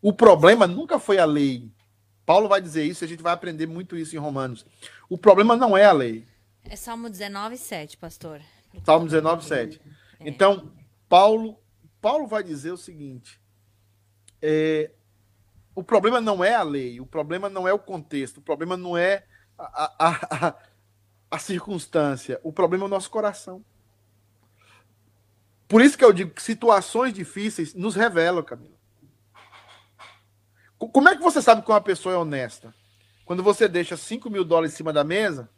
[0.00, 1.70] O problema nunca foi a lei,
[2.26, 4.66] Paulo vai dizer isso e a gente vai aprender muito isso em Romanos.
[5.08, 6.26] O problema não é a lei.
[6.64, 8.40] É Salmo 19, 7, pastor.
[8.84, 9.80] Salmo 19, 7.
[10.18, 10.28] É.
[10.28, 10.72] Então,
[11.08, 11.56] Paulo,
[12.00, 13.40] Paulo vai dizer o seguinte:
[14.40, 14.90] é,
[15.72, 18.96] o problema não é a lei, o problema não é o contexto, o problema não
[18.96, 19.24] é
[19.56, 20.56] a, a, a,
[21.32, 23.64] a circunstância, o problema é o nosso coração.
[25.66, 28.76] Por isso que eu digo que situações difíceis nos revelam, Camila.
[30.76, 32.74] Como é que você sabe que uma pessoa é honesta?
[33.24, 35.48] Quando você deixa 5 mil dólares em cima da mesa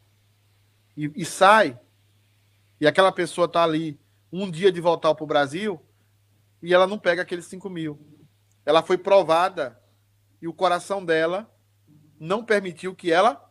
[0.97, 1.77] e, e sai,
[2.81, 3.99] e aquela pessoa está ali
[4.33, 5.85] um dia de voltar para o Brasil
[6.63, 7.99] e ela não pega aqueles 5 mil.
[8.65, 9.77] Ela foi provada
[10.41, 11.53] e o coração dela
[12.21, 13.51] não permitiu que ela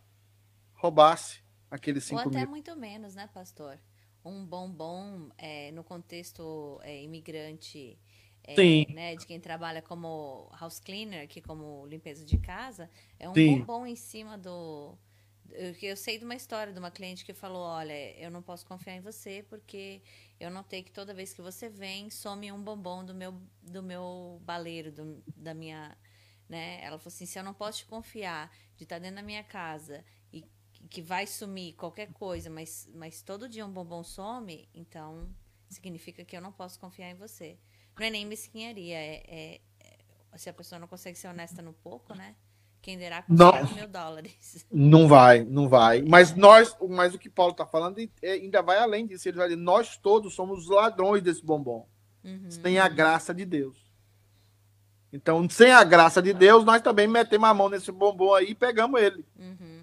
[0.72, 1.43] roubasse
[1.74, 2.30] aqueles 5 mil.
[2.30, 3.78] Ou até muito menos, né, pastor?
[4.24, 7.98] Um bombom é, no contexto é, imigrante
[8.46, 8.86] é, Sim.
[8.90, 13.58] Né, de quem trabalha como house cleaner, aqui como limpeza de casa, é um Sim.
[13.58, 14.98] bombom em cima do.
[15.50, 18.66] Eu, eu sei de uma história de uma cliente que falou: Olha, eu não posso
[18.66, 20.02] confiar em você porque
[20.38, 24.38] eu notei que toda vez que você vem, some um bombom do meu, do meu
[24.44, 25.96] baleiro, do, da minha.
[26.46, 26.80] Né?
[26.82, 30.04] Ela falou assim: se eu não posso te confiar de estar dentro da minha casa
[30.90, 35.28] que vai sumir qualquer coisa, mas, mas todo dia um bombom some, então
[35.68, 37.58] significa que eu não posso confiar em você.
[37.98, 41.72] Não é nem mesquinharia, é, é, é, se a pessoa não consegue ser honesta no
[41.72, 42.34] pouco, né?
[42.82, 44.66] Quem dirá com não, mil dólares.
[44.70, 46.02] Não vai, não vai.
[46.02, 49.26] Mas nós, mas o que Paulo está falando é, ainda vai além disso.
[49.26, 51.88] Ele vai dizer, nós todos somos ladrões desse bombom.
[52.22, 52.50] Uhum.
[52.50, 53.90] Sem a graça de Deus.
[55.10, 58.54] Então, sem a graça de Deus, nós também metemos a mão nesse bombom aí e
[58.54, 59.24] pegamos ele.
[59.38, 59.73] Uhum.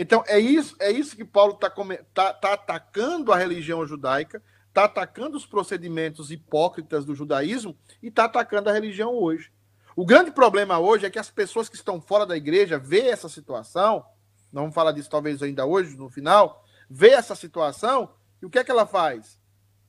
[0.00, 1.68] Então, é isso, é isso que Paulo está
[2.14, 8.26] tá, tá atacando a religião judaica, está atacando os procedimentos hipócritas do judaísmo e está
[8.26, 9.50] atacando a religião hoje.
[9.96, 13.28] O grande problema hoje é que as pessoas que estão fora da igreja vê essa
[13.28, 14.06] situação,
[14.52, 18.60] não vamos falar disso talvez ainda hoje, no final, vê essa situação e o que
[18.60, 19.36] é que ela faz?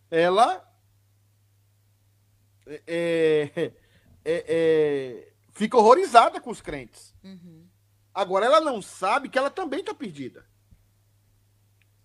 [0.09, 0.67] Ela
[2.65, 3.73] é, é,
[4.25, 7.13] é, é fica horrorizada com os crentes.
[7.23, 7.58] Uhum.
[8.19, 10.45] Agora, ela não sabe que ela também está perdida.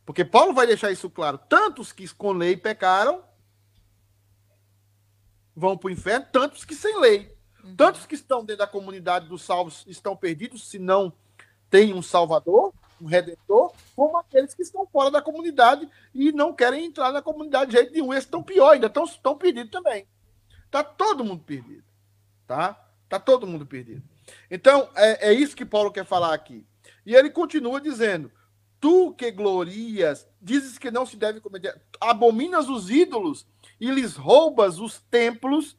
[0.06, 1.38] Porque Paulo vai deixar isso claro.
[1.38, 3.24] Tantos que com lei pecaram
[5.56, 7.36] vão para o inferno, tantos que sem lei.
[7.64, 7.74] Uhum.
[7.74, 11.12] Tantos que estão dentro da comunidade dos salvos estão perdidos, se não
[11.68, 16.84] tem um salvador, um redentor, como aqueles que estão fora da comunidade e não querem
[16.84, 18.12] entrar na comunidade de jeito nenhum.
[18.12, 20.06] Esses estão pior, ainda estão, estão perdidos também.
[20.64, 21.82] Está todo mundo perdido.
[22.46, 22.80] Tá?
[23.08, 24.13] Tá todo mundo perdido.
[24.50, 26.66] Então, é, é isso que Paulo quer falar aqui.
[27.04, 28.30] E ele continua dizendo:
[28.80, 33.46] Tu que glorias, dizes que não se deve cometer, abominas os ídolos
[33.80, 35.76] e lhes roubas os templos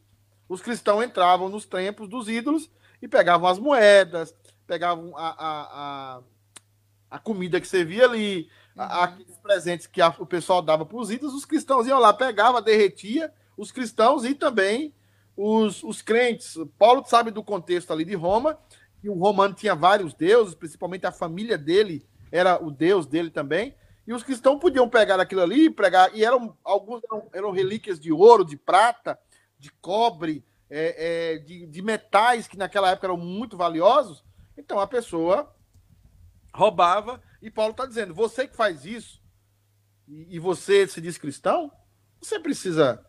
[0.48, 2.70] os cristãos entravam nos templos dos ídolos
[3.02, 4.34] e pegavam as moedas,
[4.68, 6.22] pegavam a, a, a,
[7.12, 8.84] a comida que servia ali, uhum.
[8.84, 13.34] aqueles presentes que o pessoal dava para os ídolos, os cristãos iam lá, pegava, derretia
[13.58, 14.94] os cristãos e também
[15.36, 16.58] os, os crentes.
[16.78, 18.58] Paulo sabe do contexto ali de Roma,
[19.02, 23.76] que o romano tinha vários deuses, principalmente a família dele era o deus dele também.
[24.08, 28.00] E os cristãos podiam pegar aquilo ali e pregar, e eram alguns eram, eram relíquias
[28.00, 29.18] de ouro, de prata,
[29.58, 34.24] de cobre, é, é, de, de metais que naquela época eram muito valiosos,
[34.58, 35.54] então a pessoa
[36.54, 39.22] roubava, e Paulo está dizendo: você que faz isso,
[40.08, 41.72] e, e, você se diz cristão,
[42.22, 43.04] você precisa,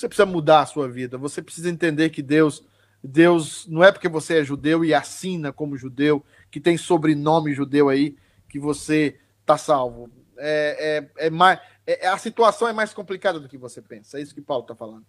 [0.00, 2.64] você precisa mudar a sua vida, você precisa entender que Deus.
[3.02, 7.88] Deus não é porque você é judeu e assina como judeu, que tem sobrenome judeu
[7.88, 8.14] aí,
[8.46, 10.10] que você está salvo.
[10.36, 14.18] É, é, é mais, é, a situação é mais complicada do que você pensa.
[14.18, 15.06] É isso que Paulo está falando.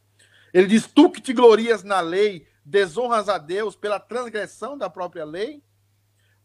[0.53, 5.25] Ele diz: Tu que te glorias na lei, desonras a Deus pela transgressão da própria
[5.25, 5.61] lei?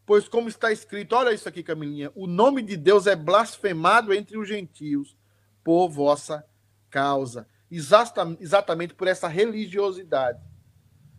[0.05, 4.37] Pois, como está escrito, olha isso aqui, Camilinha: o nome de Deus é blasfemado entre
[4.37, 5.17] os gentios
[5.63, 6.45] por vossa
[6.89, 7.47] causa.
[7.69, 10.39] Exatamente por essa religiosidade,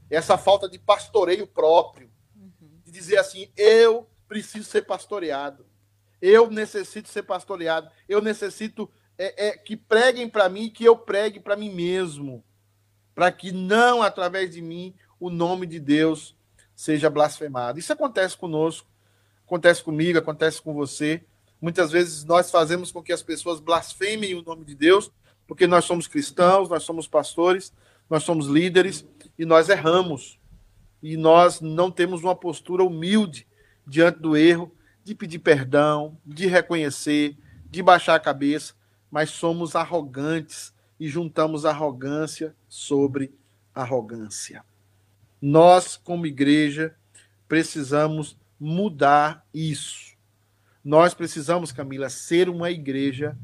[0.09, 2.11] essa falta de pastoreio próprio,
[2.85, 5.67] de dizer assim: eu preciso ser pastoreado,
[6.21, 11.39] eu necessito ser pastoreado, eu necessito é, é, que preguem para mim, que eu pregue
[11.39, 12.43] para mim mesmo
[13.19, 16.37] para que não através de mim o nome de Deus
[16.77, 17.77] seja blasfemado.
[17.77, 18.89] Isso acontece conosco,
[19.45, 21.25] acontece comigo, acontece com você.
[21.61, 25.11] Muitas vezes nós fazemos com que as pessoas blasfemem o nome de Deus,
[25.49, 27.73] porque nós somos cristãos, nós somos pastores,
[28.09, 29.05] nós somos líderes
[29.39, 30.39] e nós erramos.
[31.03, 33.47] E nós não temos uma postura humilde
[33.87, 34.71] diante do erro,
[35.03, 37.35] de pedir perdão, de reconhecer,
[37.71, 38.75] de baixar a cabeça,
[39.11, 43.33] mas somos arrogantes e juntamos arrogância sobre
[43.75, 44.63] arrogância.
[45.41, 46.95] Nós, como igreja,
[47.49, 50.15] precisamos mudar isso.
[50.85, 53.39] Nós precisamos, Camila, ser uma igreja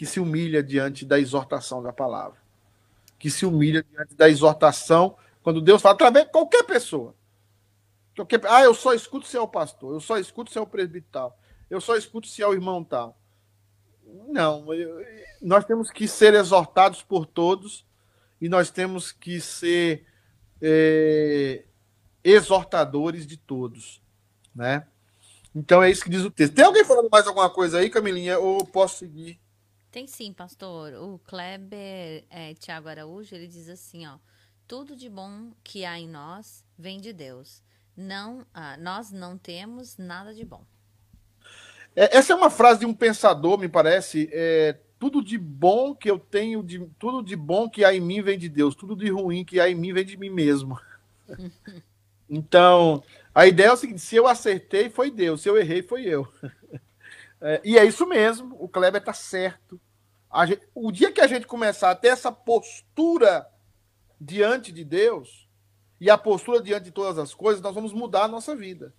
[0.00, 2.38] que se humilha diante da exortação da palavra.
[3.18, 7.14] Que se humilha diante da exortação, quando Deus fala, através de qualquer pessoa.
[8.16, 10.66] Qualquer, ah, eu só escuto se é o pastor, eu só escuto se é o
[10.66, 11.38] presbital,
[11.68, 13.20] eu só escuto se é o irmão tal.
[14.26, 15.04] Não, eu,
[15.42, 17.84] nós temos que ser exortados por todos
[18.40, 20.06] e nós temos que ser
[20.62, 21.62] é,
[22.24, 24.02] exortadores de todos,
[24.54, 24.86] né?
[25.54, 26.54] Então é isso que diz o texto.
[26.54, 29.38] Tem alguém falando mais alguma coisa aí, Camilinha, ou posso seguir?
[29.90, 30.94] Tem sim, pastor.
[30.94, 34.18] O Kleber é, Tiago Araújo, ele diz assim, ó,
[34.66, 37.60] tudo de bom que há em nós vem de Deus.
[37.96, 40.64] Não, ah, nós não temos nada de bom.
[41.96, 44.30] É, essa é uma frase de um pensador, me parece.
[44.32, 48.22] É, tudo de bom que eu tenho, de, tudo de bom que há em mim
[48.22, 50.78] vem de Deus, tudo de ruim que há em mim vem de mim mesmo.
[52.30, 53.02] então,
[53.34, 56.28] a ideia é o seguinte: se eu acertei, foi Deus, se eu errei, foi eu.
[57.40, 59.80] É, e é isso mesmo, o Kleber está certo.
[60.46, 63.46] Gente, o dia que a gente começar a ter essa postura
[64.20, 65.48] diante de Deus,
[66.00, 68.94] e a postura diante de todas as coisas, nós vamos mudar a nossa vida.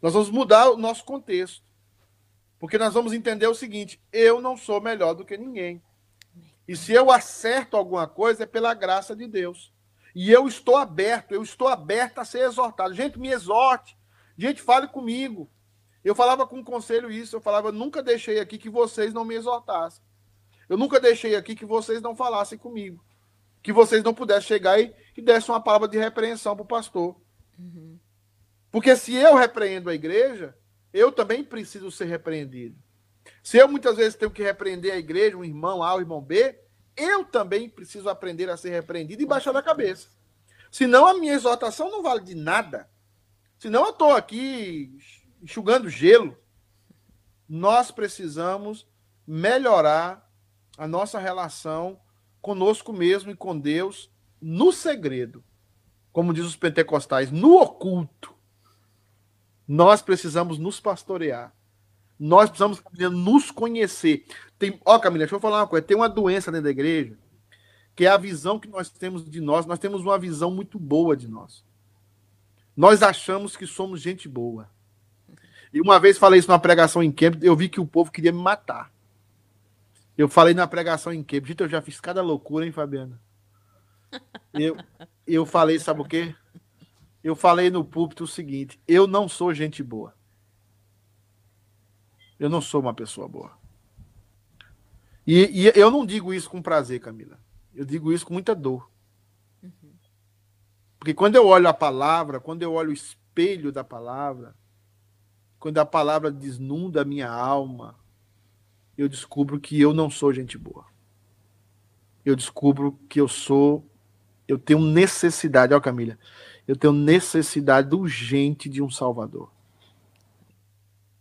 [0.00, 1.68] Nós vamos mudar o nosso contexto.
[2.58, 5.82] Porque nós vamos entender o seguinte: eu não sou melhor do que ninguém.
[6.66, 9.72] E se eu acerto alguma coisa, é pela graça de Deus.
[10.14, 12.94] E eu estou aberto, eu estou aberto a ser exortado.
[12.94, 13.96] Gente, me exorte.
[14.36, 15.50] Gente, fale comigo.
[16.04, 19.34] Eu falava com o conselho isso, eu falava, nunca deixei aqui que vocês não me
[19.34, 20.02] exortassem.
[20.68, 23.04] Eu nunca deixei aqui que vocês não falassem comigo.
[23.62, 27.16] Que vocês não pudessem chegar e, e dessem uma palavra de repreensão para o pastor.
[27.58, 27.98] Uhum.
[28.70, 30.56] Porque se eu repreendo a igreja,
[30.92, 32.76] eu também preciso ser repreendido.
[33.42, 36.58] Se eu muitas vezes tenho que repreender a igreja, um irmão A, um irmão B,
[36.96, 40.08] eu também preciso aprender a ser repreendido e baixar a cabeça.
[40.70, 42.88] Senão a minha exortação não vale de nada.
[43.58, 44.96] Senão eu estou aqui
[45.42, 46.36] enxugando gelo.
[47.48, 48.86] Nós precisamos
[49.26, 50.30] melhorar
[50.76, 51.98] a nossa relação
[52.40, 54.10] conosco mesmo e com Deus
[54.40, 55.42] no segredo.
[56.12, 58.34] Como diz os pentecostais, no oculto.
[59.66, 61.54] Nós precisamos nos pastorear.
[62.18, 62.82] Nós precisamos
[63.12, 64.24] nos conhecer.
[64.58, 65.86] Tem, ó, Camila, deixa eu falar uma coisa.
[65.86, 67.16] Tem uma doença dentro da igreja,
[67.94, 69.66] que é a visão que nós temos de nós.
[69.66, 71.64] Nós temos uma visão muito boa de nós.
[72.76, 74.68] Nós achamos que somos gente boa.
[75.72, 78.32] E uma vez falei isso numa pregação em Cambridge, eu vi que o povo queria
[78.32, 78.92] me matar.
[80.16, 83.20] Eu falei na pregação em Cambridge, eu já fiz cada loucura, hein, Fabiana?
[84.54, 84.76] Eu,
[85.26, 86.34] eu falei, sabe o quê?
[87.22, 90.14] Eu falei no púlpito o seguinte: eu não sou gente boa.
[92.38, 93.52] Eu não sou uma pessoa boa.
[95.26, 97.38] E, e, eu não digo isso com prazer, Camila.
[97.74, 98.90] Eu digo isso com muita dor.
[100.98, 104.56] Porque quando eu olho a palavra, quando eu olho o espelho da palavra,
[105.58, 107.96] quando a palavra desnunda a minha alma,
[108.96, 110.86] eu descubro que eu não sou gente boa.
[112.24, 113.84] Eu descubro que eu sou.
[114.46, 116.18] Eu tenho necessidade, ó Camila,
[116.66, 119.50] eu tenho necessidade urgente de um Salvador.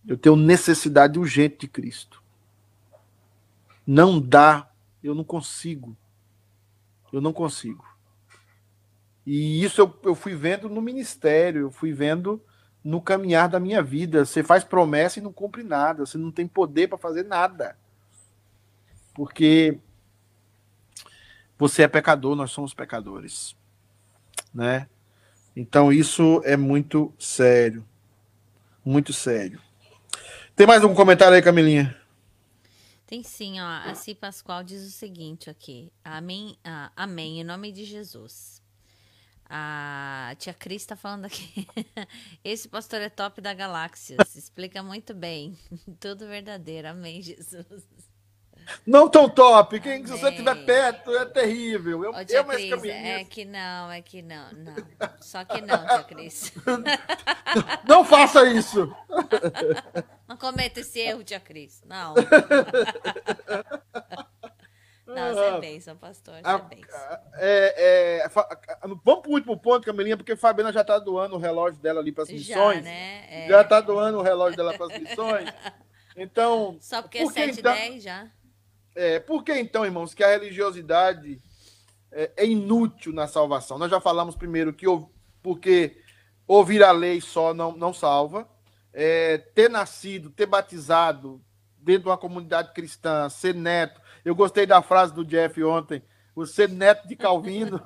[0.07, 2.23] Eu tenho necessidade urgente de Cristo.
[3.85, 4.71] Não dá,
[5.03, 5.95] eu não consigo.
[7.11, 7.85] Eu não consigo.
[9.25, 12.41] E isso eu, eu fui vendo no ministério, eu fui vendo
[12.87, 14.23] no caminhar da minha vida.
[14.23, 16.05] Você faz promessa e não cumpre nada.
[16.05, 17.77] Você não tem poder para fazer nada.
[19.13, 19.77] Porque
[21.57, 23.57] você é pecador, nós somos pecadores.
[24.53, 24.87] Né?
[25.53, 27.85] Então isso é muito sério.
[28.85, 29.61] Muito sério.
[30.55, 31.93] Tem mais algum comentário aí, Camilinha?
[33.05, 33.65] Tem sim, ó.
[33.65, 35.91] A Si Pascoal diz o seguinte aqui.
[36.05, 38.56] Amém, ah, amém, em nome de Jesus.
[39.49, 41.67] A tia Cris está falando aqui.
[42.43, 44.17] Esse pastor é top da galáxia.
[44.35, 45.57] Explica muito bem.
[45.99, 46.89] Tudo verdadeiro.
[46.89, 47.87] Amém, Jesus.
[48.85, 49.79] Não tão top.
[49.79, 52.03] Quem, se você estiver perto, é terrível.
[52.03, 54.75] Eu, Ô, tia eu Cris, é que não, é que não, não.
[55.21, 56.51] Só que não, tia Cris.
[57.87, 58.93] Não faça isso.
[60.27, 61.81] Não cometa esse erro, tia Cris.
[61.85, 62.13] Não.
[65.17, 66.35] Não, você é bênção, pastor.
[66.35, 66.99] Você é bênção.
[67.35, 68.29] É, é,
[69.03, 72.11] vamos para o último ponto, Camilinha, porque Fabiana já está doando o relógio dela ali
[72.11, 72.77] para as missões.
[72.77, 73.25] Já, né?
[73.29, 73.47] É.
[73.47, 75.49] Já está doando o relógio dela para as missões.
[76.17, 76.77] Então.
[76.81, 78.27] Só porque por é 7 então, 10 já.
[78.95, 81.39] É, por que então, irmãos, que a religiosidade
[82.11, 83.77] é, é, inútil na salvação?
[83.77, 84.87] Nós já falamos primeiro que
[85.43, 86.01] porque
[86.47, 88.49] ouvir a lei só não, não salva.
[88.91, 91.39] É, ter nascido, ter batizado
[91.77, 94.01] dentro de uma comunidade cristã, ser neto.
[94.27, 96.03] Eu gostei da frase do Jeff ontem,
[96.45, 97.81] ser neto de Calvino.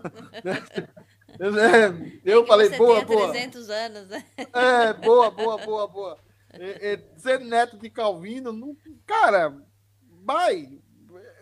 [2.26, 3.30] eu falei, boa, boa.
[3.30, 4.26] 300 anos, né?
[4.52, 6.18] É, boa, boa, boa, boa.
[6.52, 9.56] É, é, ser neto de Calvino, não, cara,
[10.26, 10.80] vai,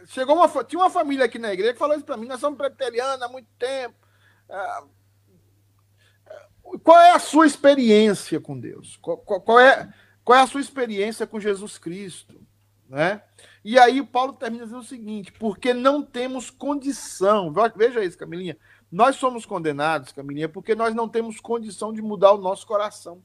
[0.08, 2.58] chegou uma, tinha uma família aqui na igreja que falou isso para mim, nós somos
[2.58, 3.96] preterianos há muito tempo.
[4.50, 4.84] Ah,
[6.84, 8.98] qual é a sua experiência com Deus?
[8.98, 9.94] Qual, qual, qual, é,
[10.26, 12.46] qual é a sua experiência com Jesus Cristo?
[12.90, 13.22] Né?
[13.64, 18.58] E aí o Paulo termina dizendo o seguinte, porque não temos condição, veja isso, Camilinha,
[18.92, 23.22] nós somos condenados, Camilinha, porque nós não temos condição de mudar o nosso coração.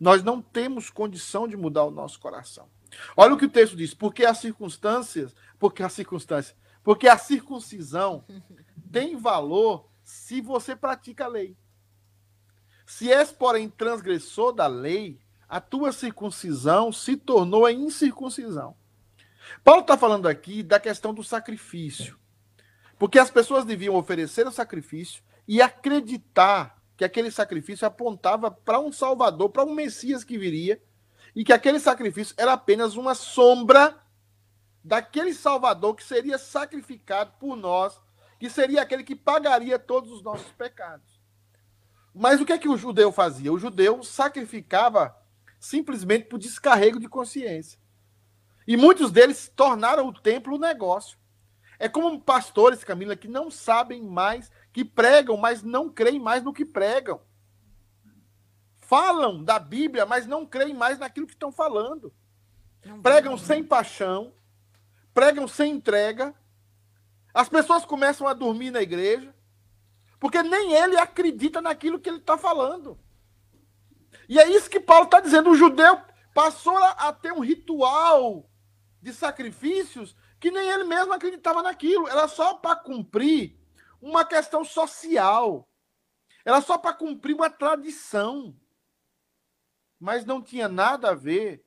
[0.00, 2.68] Nós não temos condição de mudar o nosso coração.
[3.16, 8.24] Olha o que o texto diz, porque as circunstâncias porque a circunstância, porque a circuncisão
[8.92, 11.56] tem valor se você pratica a lei.
[12.86, 18.74] Se és, porém, transgressor da lei, a tua circuncisão se tornou a incircuncisão.
[19.64, 22.18] Paulo está falando aqui da questão do sacrifício.
[22.98, 28.90] Porque as pessoas deviam oferecer o sacrifício e acreditar que aquele sacrifício apontava para um
[28.90, 30.82] Salvador, para um Messias que viria,
[31.34, 33.96] e que aquele sacrifício era apenas uma sombra
[34.82, 38.00] daquele Salvador que seria sacrificado por nós,
[38.40, 41.20] que seria aquele que pagaria todos os nossos pecados.
[42.14, 43.52] Mas o que é que o judeu fazia?
[43.52, 45.16] O judeu sacrificava
[45.60, 47.78] simplesmente por descarrego de consciência.
[48.68, 51.18] E muitos deles tornaram o templo um negócio.
[51.78, 56.52] É como pastores, Camila, que não sabem mais, que pregam, mas não creem mais no
[56.52, 57.18] que pregam.
[58.76, 62.12] Falam da Bíblia, mas não creem mais naquilo que estão falando.
[63.02, 64.34] Pregam sem paixão,
[65.14, 66.34] pregam sem entrega.
[67.32, 69.34] As pessoas começam a dormir na igreja,
[70.20, 72.98] porque nem ele acredita naquilo que ele está falando.
[74.28, 75.48] E é isso que Paulo está dizendo.
[75.48, 75.98] O judeu
[76.34, 78.47] passou a ter um ritual
[79.00, 82.08] de sacrifícios que nem ele mesmo acreditava naquilo.
[82.08, 83.56] Era só para cumprir
[84.00, 85.68] uma questão social.
[86.44, 88.54] Era só para cumprir uma tradição.
[89.98, 91.64] Mas não tinha nada a ver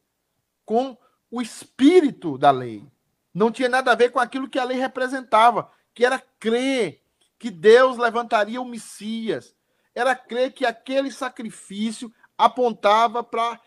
[0.65, 0.97] com
[1.29, 2.89] o espírito da lei.
[3.33, 7.01] Não tinha nada a ver com aquilo que a lei representava, que era crer
[7.37, 9.55] que Deus levantaria o Messias.
[9.95, 13.59] Era crer que aquele sacrifício apontava para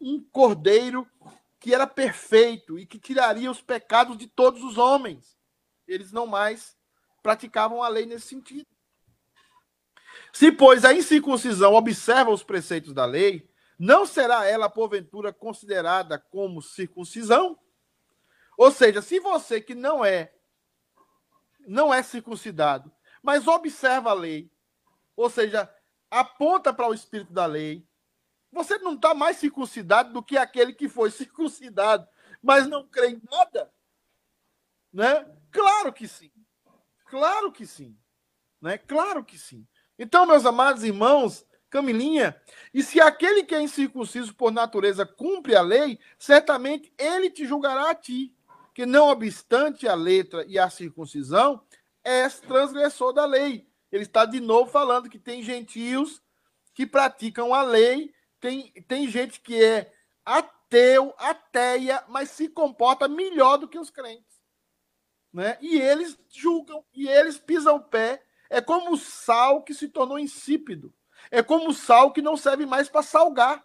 [0.00, 1.06] um cordeiro
[1.60, 5.36] que era perfeito e que tiraria os pecados de todos os homens.
[5.86, 6.76] Eles não mais
[7.22, 8.68] praticavam a lei nesse sentido.
[10.32, 16.62] Se, pois, a incircuncisão observa os preceitos da lei, não será ela, porventura, considerada como
[16.62, 17.58] circuncisão?
[18.56, 20.32] Ou seja, se você que não é
[21.66, 22.90] não é circuncidado,
[23.22, 24.50] mas observa a lei,
[25.14, 25.72] ou seja,
[26.10, 27.86] aponta para o espírito da lei,
[28.52, 32.08] você não está mais circuncidado do que aquele que foi circuncidado,
[32.42, 33.72] mas não crê em nada?
[34.92, 35.26] Né?
[35.50, 36.30] Claro que sim.
[37.06, 37.96] Claro que sim.
[38.60, 38.78] Né?
[38.78, 39.66] Claro que sim.
[39.98, 42.40] Então, meus amados irmãos, Camilinha,
[42.72, 47.90] e se aquele que é incircunciso por natureza cumpre a lei, certamente ele te julgará
[47.90, 48.34] a ti,
[48.74, 51.62] que não obstante a letra e a circuncisão,
[52.02, 53.68] és transgressor da lei.
[53.90, 56.22] Ele está de novo falando que tem gentios
[56.72, 59.92] que praticam a lei tem, tem gente que é
[60.24, 64.38] ateu, ateia, mas se comporta melhor do que os crentes.
[65.32, 65.58] Né?
[65.60, 68.22] E eles julgam, e eles pisam o pé.
[68.50, 70.92] É como o sal que se tornou insípido.
[71.30, 73.64] É como o sal que não serve mais para salgar.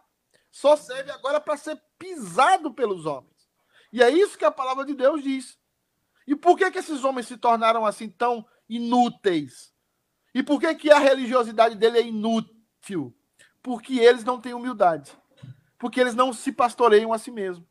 [0.52, 3.50] Só serve agora para ser pisado pelos homens.
[3.92, 5.58] E é isso que a palavra de Deus diz.
[6.28, 9.74] E por que, que esses homens se tornaram assim tão inúteis?
[10.34, 13.16] E por que, que a religiosidade dele é inútil?
[13.64, 15.18] Porque eles não têm humildade.
[15.80, 17.68] Porque eles não se pastoreiam a si mesmos.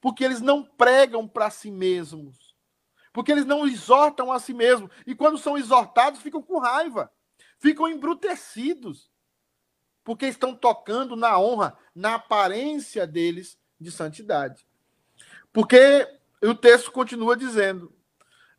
[0.00, 2.54] Porque eles não pregam para si mesmos.
[3.12, 4.90] Porque eles não exortam a si mesmos.
[5.06, 7.10] E quando são exortados, ficam com raiva.
[7.58, 9.10] Ficam embrutecidos.
[10.04, 14.66] Porque estão tocando na honra, na aparência deles de santidade.
[15.52, 16.06] Porque
[16.42, 17.92] o texto continua dizendo: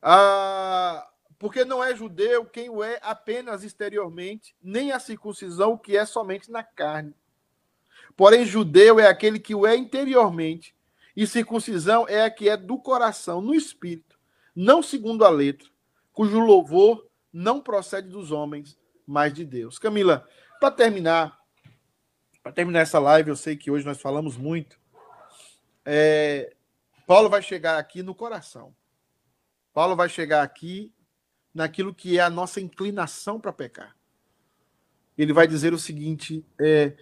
[0.01, 1.06] ah,
[1.39, 6.51] porque não é judeu quem o é apenas exteriormente, nem a circuncisão que é somente
[6.51, 7.13] na carne.
[8.15, 10.75] Porém, judeu é aquele que o é interiormente,
[11.15, 14.19] e circuncisão é a que é do coração, no espírito,
[14.55, 15.67] não segundo a letra,
[16.11, 19.77] cujo louvor não procede dos homens, mas de Deus.
[19.77, 20.27] Camila,
[20.59, 21.39] para terminar,
[22.41, 24.79] para terminar essa live, eu sei que hoje nós falamos muito.
[25.85, 26.55] É,
[27.05, 28.75] Paulo vai chegar aqui no coração.
[29.73, 30.91] Paulo vai chegar aqui
[31.57, 33.95] naquilo que é a nossa inclinação para pecar.
[35.17, 36.93] Ele vai dizer o seguinte: é,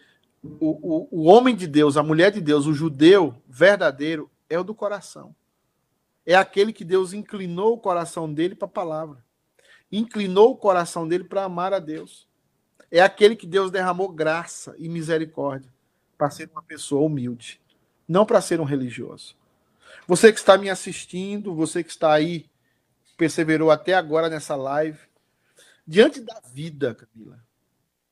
[0.41, 4.64] o, o, o homem de Deus, a mulher de Deus, o judeu verdadeiro é o
[4.64, 5.36] do coração.
[6.26, 9.23] É aquele que Deus inclinou o coração dele para a palavra.
[9.91, 12.26] Inclinou o coração dele para amar a Deus.
[12.90, 15.72] É aquele que Deus derramou graça e misericórdia
[16.18, 17.60] para ser uma pessoa humilde,
[18.07, 19.36] não para ser um religioso.
[20.07, 22.45] Você que está me assistindo, você que está aí
[23.17, 24.99] perseverou até agora nessa live.
[25.87, 27.39] Diante da vida, Camila,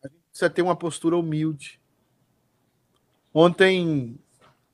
[0.03, 1.79] a gente precisa ter uma postura humilde.
[3.33, 4.19] Ontem,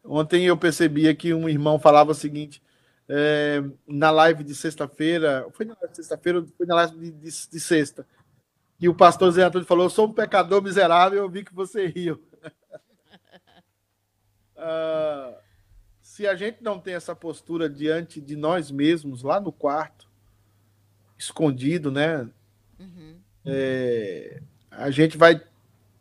[0.04, 2.62] ontem eu percebia que um irmão falava o seguinte,
[3.08, 7.50] é, na live de sexta-feira, foi na live de sexta-feira, foi na live de, de,
[7.50, 8.06] de, sexta,
[8.80, 11.88] e o pastor Zé Antônio falou, eu sou um pecador miserável, eu vi que você
[11.88, 12.22] riu.
[14.58, 15.38] ah,
[16.02, 20.09] se a gente não tem essa postura diante de nós mesmos, lá no quarto,
[21.20, 22.28] escondido, né?
[22.80, 23.16] Uhum.
[23.46, 24.42] É,
[24.72, 25.42] a gente vai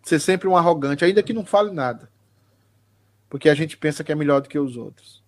[0.03, 2.09] ser sempre um arrogante, ainda que não fale nada.
[3.29, 5.23] Porque a gente pensa que é melhor do que os outros.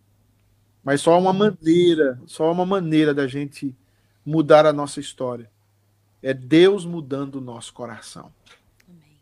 [0.83, 3.77] Mas só uma maneira, só uma maneira da gente
[4.25, 5.51] mudar a nossa história.
[6.23, 8.33] É Deus mudando o nosso coração.
[8.89, 9.21] Amém.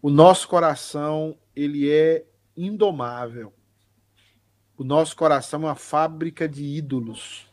[0.00, 2.24] O nosso coração, ele é
[2.56, 3.52] indomável.
[4.78, 7.49] O nosso coração é uma fábrica de ídolos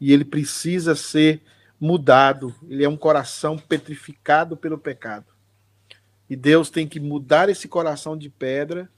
[0.00, 1.42] e ele precisa ser
[1.78, 2.54] mudado.
[2.68, 5.26] Ele é um coração petrificado pelo pecado.
[6.28, 8.88] E Deus tem que mudar esse coração de pedra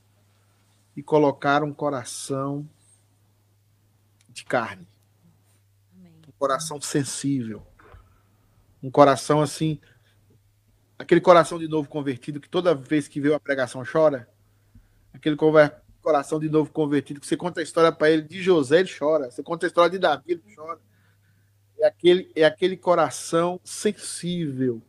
[0.96, 2.68] e colocar um coração
[4.28, 4.86] de carne.
[5.96, 7.66] Um coração sensível.
[8.82, 9.80] Um coração assim,
[10.98, 14.28] aquele coração de novo convertido que toda vez que vê uma pregação chora.
[15.14, 15.36] Aquele
[16.02, 19.30] coração de novo convertido que você conta a história para ele de José, ele chora.
[19.30, 20.80] Você conta a história de Davi, ele chora.
[21.82, 24.80] É aquele, é aquele coração sensível.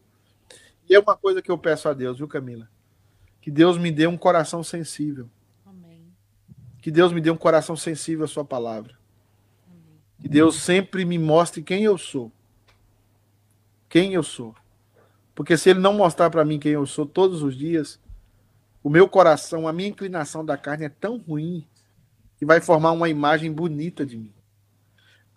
[0.88, 2.70] E é uma coisa que eu peço a Deus, viu, Camila?
[3.42, 5.28] Que Deus me dê um coração sensível.
[5.66, 6.06] Amém.
[6.80, 8.94] Que Deus me dê um coração sensível à sua palavra.
[9.68, 10.00] Amém.
[10.22, 12.32] Que Deus sempre me mostre quem eu sou.
[13.90, 14.54] Quem eu sou.
[15.34, 18.00] Porque se ele não mostrar para mim quem eu sou todos os dias,
[18.84, 21.68] o meu coração, a minha inclinação da carne é tão ruim
[22.38, 24.34] que vai formar uma imagem bonita de mim.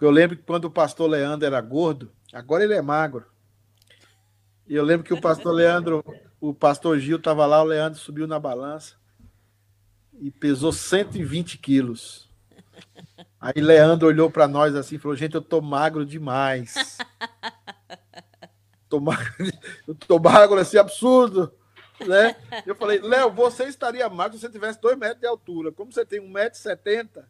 [0.00, 3.24] Eu lembro que quando o pastor Leandro era gordo, agora ele é magro.
[4.66, 6.04] E eu lembro que o pastor Leandro,
[6.40, 8.96] o pastor Gil estava lá, o Leandro subiu na balança
[10.20, 12.28] e pesou 120 quilos.
[13.40, 16.98] Aí Leandro olhou para nós assim e falou: Gente, eu tô magro demais.
[18.88, 19.34] Tô magro,
[19.88, 21.52] eu tô magro assim, absurdo.
[22.06, 22.36] Né?
[22.64, 25.72] Eu falei, Léo, você estaria magro se você tivesse 2 metros de altura.
[25.72, 27.24] Como você tem 1,70m?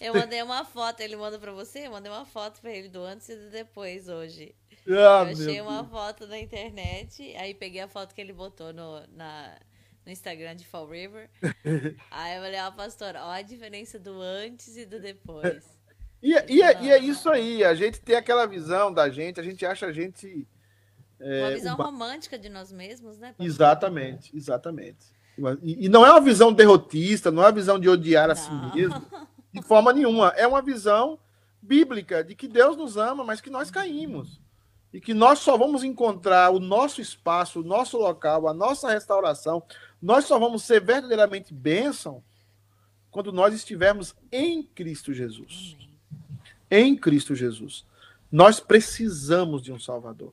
[0.00, 1.86] Eu mandei uma foto, ele manda para você?
[1.86, 4.54] Eu mandei uma foto para ele do antes e do depois hoje.
[4.88, 9.04] Ah, eu achei uma foto na internet, aí peguei a foto que ele botou no,
[9.08, 9.58] na,
[10.04, 11.28] no Instagram de Fall River.
[12.10, 15.76] aí eu falei, ó, oh, pastor, ó a diferença do antes e do depois.
[16.22, 19.42] E, e, é, e é isso aí, a gente tem aquela visão da gente, a
[19.42, 20.46] gente acha a gente.
[21.18, 23.28] É, uma visão romântica de nós mesmos, né?
[23.28, 23.46] Pastor?
[23.46, 25.15] Exatamente, exatamente.
[25.62, 28.50] E, e, não é uma visão derrotista, não é uma visão de odiar a si
[28.74, 29.02] mesmo,
[29.52, 30.28] de forma nenhuma.
[30.36, 31.18] É uma visão
[31.60, 34.40] bíblica de que Deus nos ama, mas que nós caímos.
[34.92, 39.62] E que nós só vamos encontrar o nosso espaço, o nosso local, a nossa restauração,
[40.00, 42.22] nós só vamos ser verdadeiramente bênção
[43.10, 45.76] quando nós estivermos em Cristo Jesus.
[46.70, 47.84] Em Cristo Jesus.
[48.32, 50.32] Nós precisamos de um Salvador.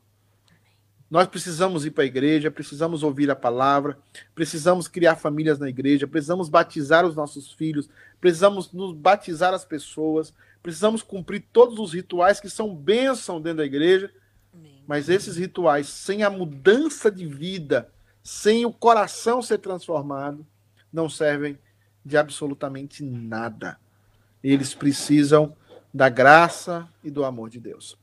[1.13, 3.99] Nós precisamos ir para a igreja, precisamos ouvir a palavra,
[4.33, 7.87] precisamos criar famílias na igreja, precisamos batizar os nossos filhos,
[8.19, 10.33] precisamos nos batizar as pessoas,
[10.63, 14.11] precisamos cumprir todos os rituais que são bênção dentro da igreja.
[14.51, 14.83] Amém.
[14.87, 17.91] Mas esses rituais, sem a mudança de vida,
[18.23, 20.43] sem o coração ser transformado,
[20.91, 21.59] não servem
[22.03, 23.77] de absolutamente nada.
[24.43, 25.55] Eles precisam
[25.93, 27.99] da graça e do amor de Deus.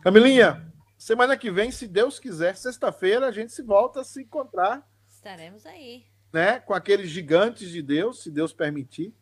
[0.00, 0.71] Camilinha,
[1.02, 4.88] Semana que vem, se Deus quiser, sexta-feira, a gente se volta a se encontrar.
[5.08, 6.04] Estaremos aí.
[6.32, 9.12] Né, com aqueles gigantes de Deus, se Deus permitir.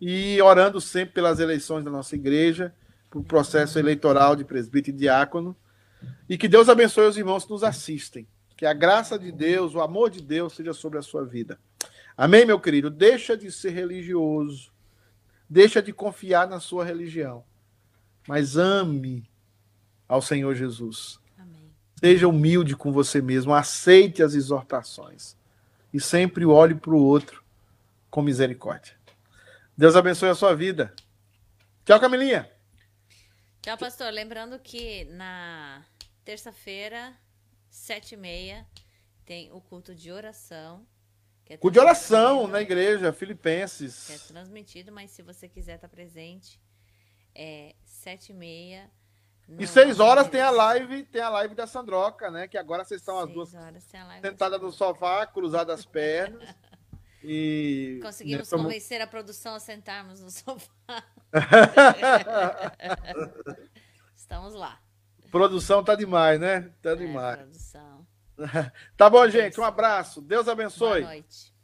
[0.00, 2.72] E orando sempre pelas eleições da nossa igreja,
[3.12, 5.56] o processo eleitoral de presbítero e diácono.
[6.28, 8.24] E que Deus abençoe os irmãos que nos assistem.
[8.56, 11.58] Que a graça de Deus, o amor de Deus seja sobre a sua vida.
[12.16, 12.88] Amém, meu querido?
[12.88, 14.72] Deixa de ser religioso.
[15.50, 17.44] Deixa de confiar na sua religião.
[18.28, 19.31] Mas ame
[20.12, 21.18] ao Senhor Jesus.
[21.38, 21.74] Amém.
[21.98, 25.34] Seja humilde com você mesmo, aceite as exortações
[25.90, 27.42] e sempre olhe para o outro
[28.10, 28.94] com misericórdia.
[29.74, 30.94] Deus abençoe a sua vida.
[31.86, 32.50] Tchau, Camilinha.
[33.62, 34.12] Tchau, pastor.
[34.12, 35.82] Lembrando que na
[36.26, 37.16] terça-feira,
[37.70, 38.66] sete e meia,
[39.24, 40.86] tem o culto de oração.
[41.46, 44.08] É culto de oração na igreja, Filipenses.
[44.08, 46.60] Que é transmitido, mas se você quiser estar presente,
[47.34, 48.90] é sete e meia
[49.48, 52.48] e seis horas tem a live, tem a live da Sandroca, né?
[52.48, 53.50] Que agora vocês estão as duas
[54.20, 56.42] sentadas no sofá, cruzadas as pernas.
[57.24, 61.04] E conseguimos né, convencer a produção a sentarmos no sofá.
[64.12, 64.80] Estamos lá.
[65.30, 66.72] Produção tá demais, né?
[66.82, 67.38] Tá é, demais.
[67.38, 68.04] Produção.
[68.96, 69.60] tá bom, gente.
[69.60, 70.20] Um abraço.
[70.20, 71.02] Deus abençoe.
[71.02, 71.54] Boa noite.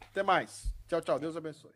[0.00, 0.74] Até mais.
[0.88, 1.18] Tchau, tchau.
[1.18, 1.72] Deus abençoe.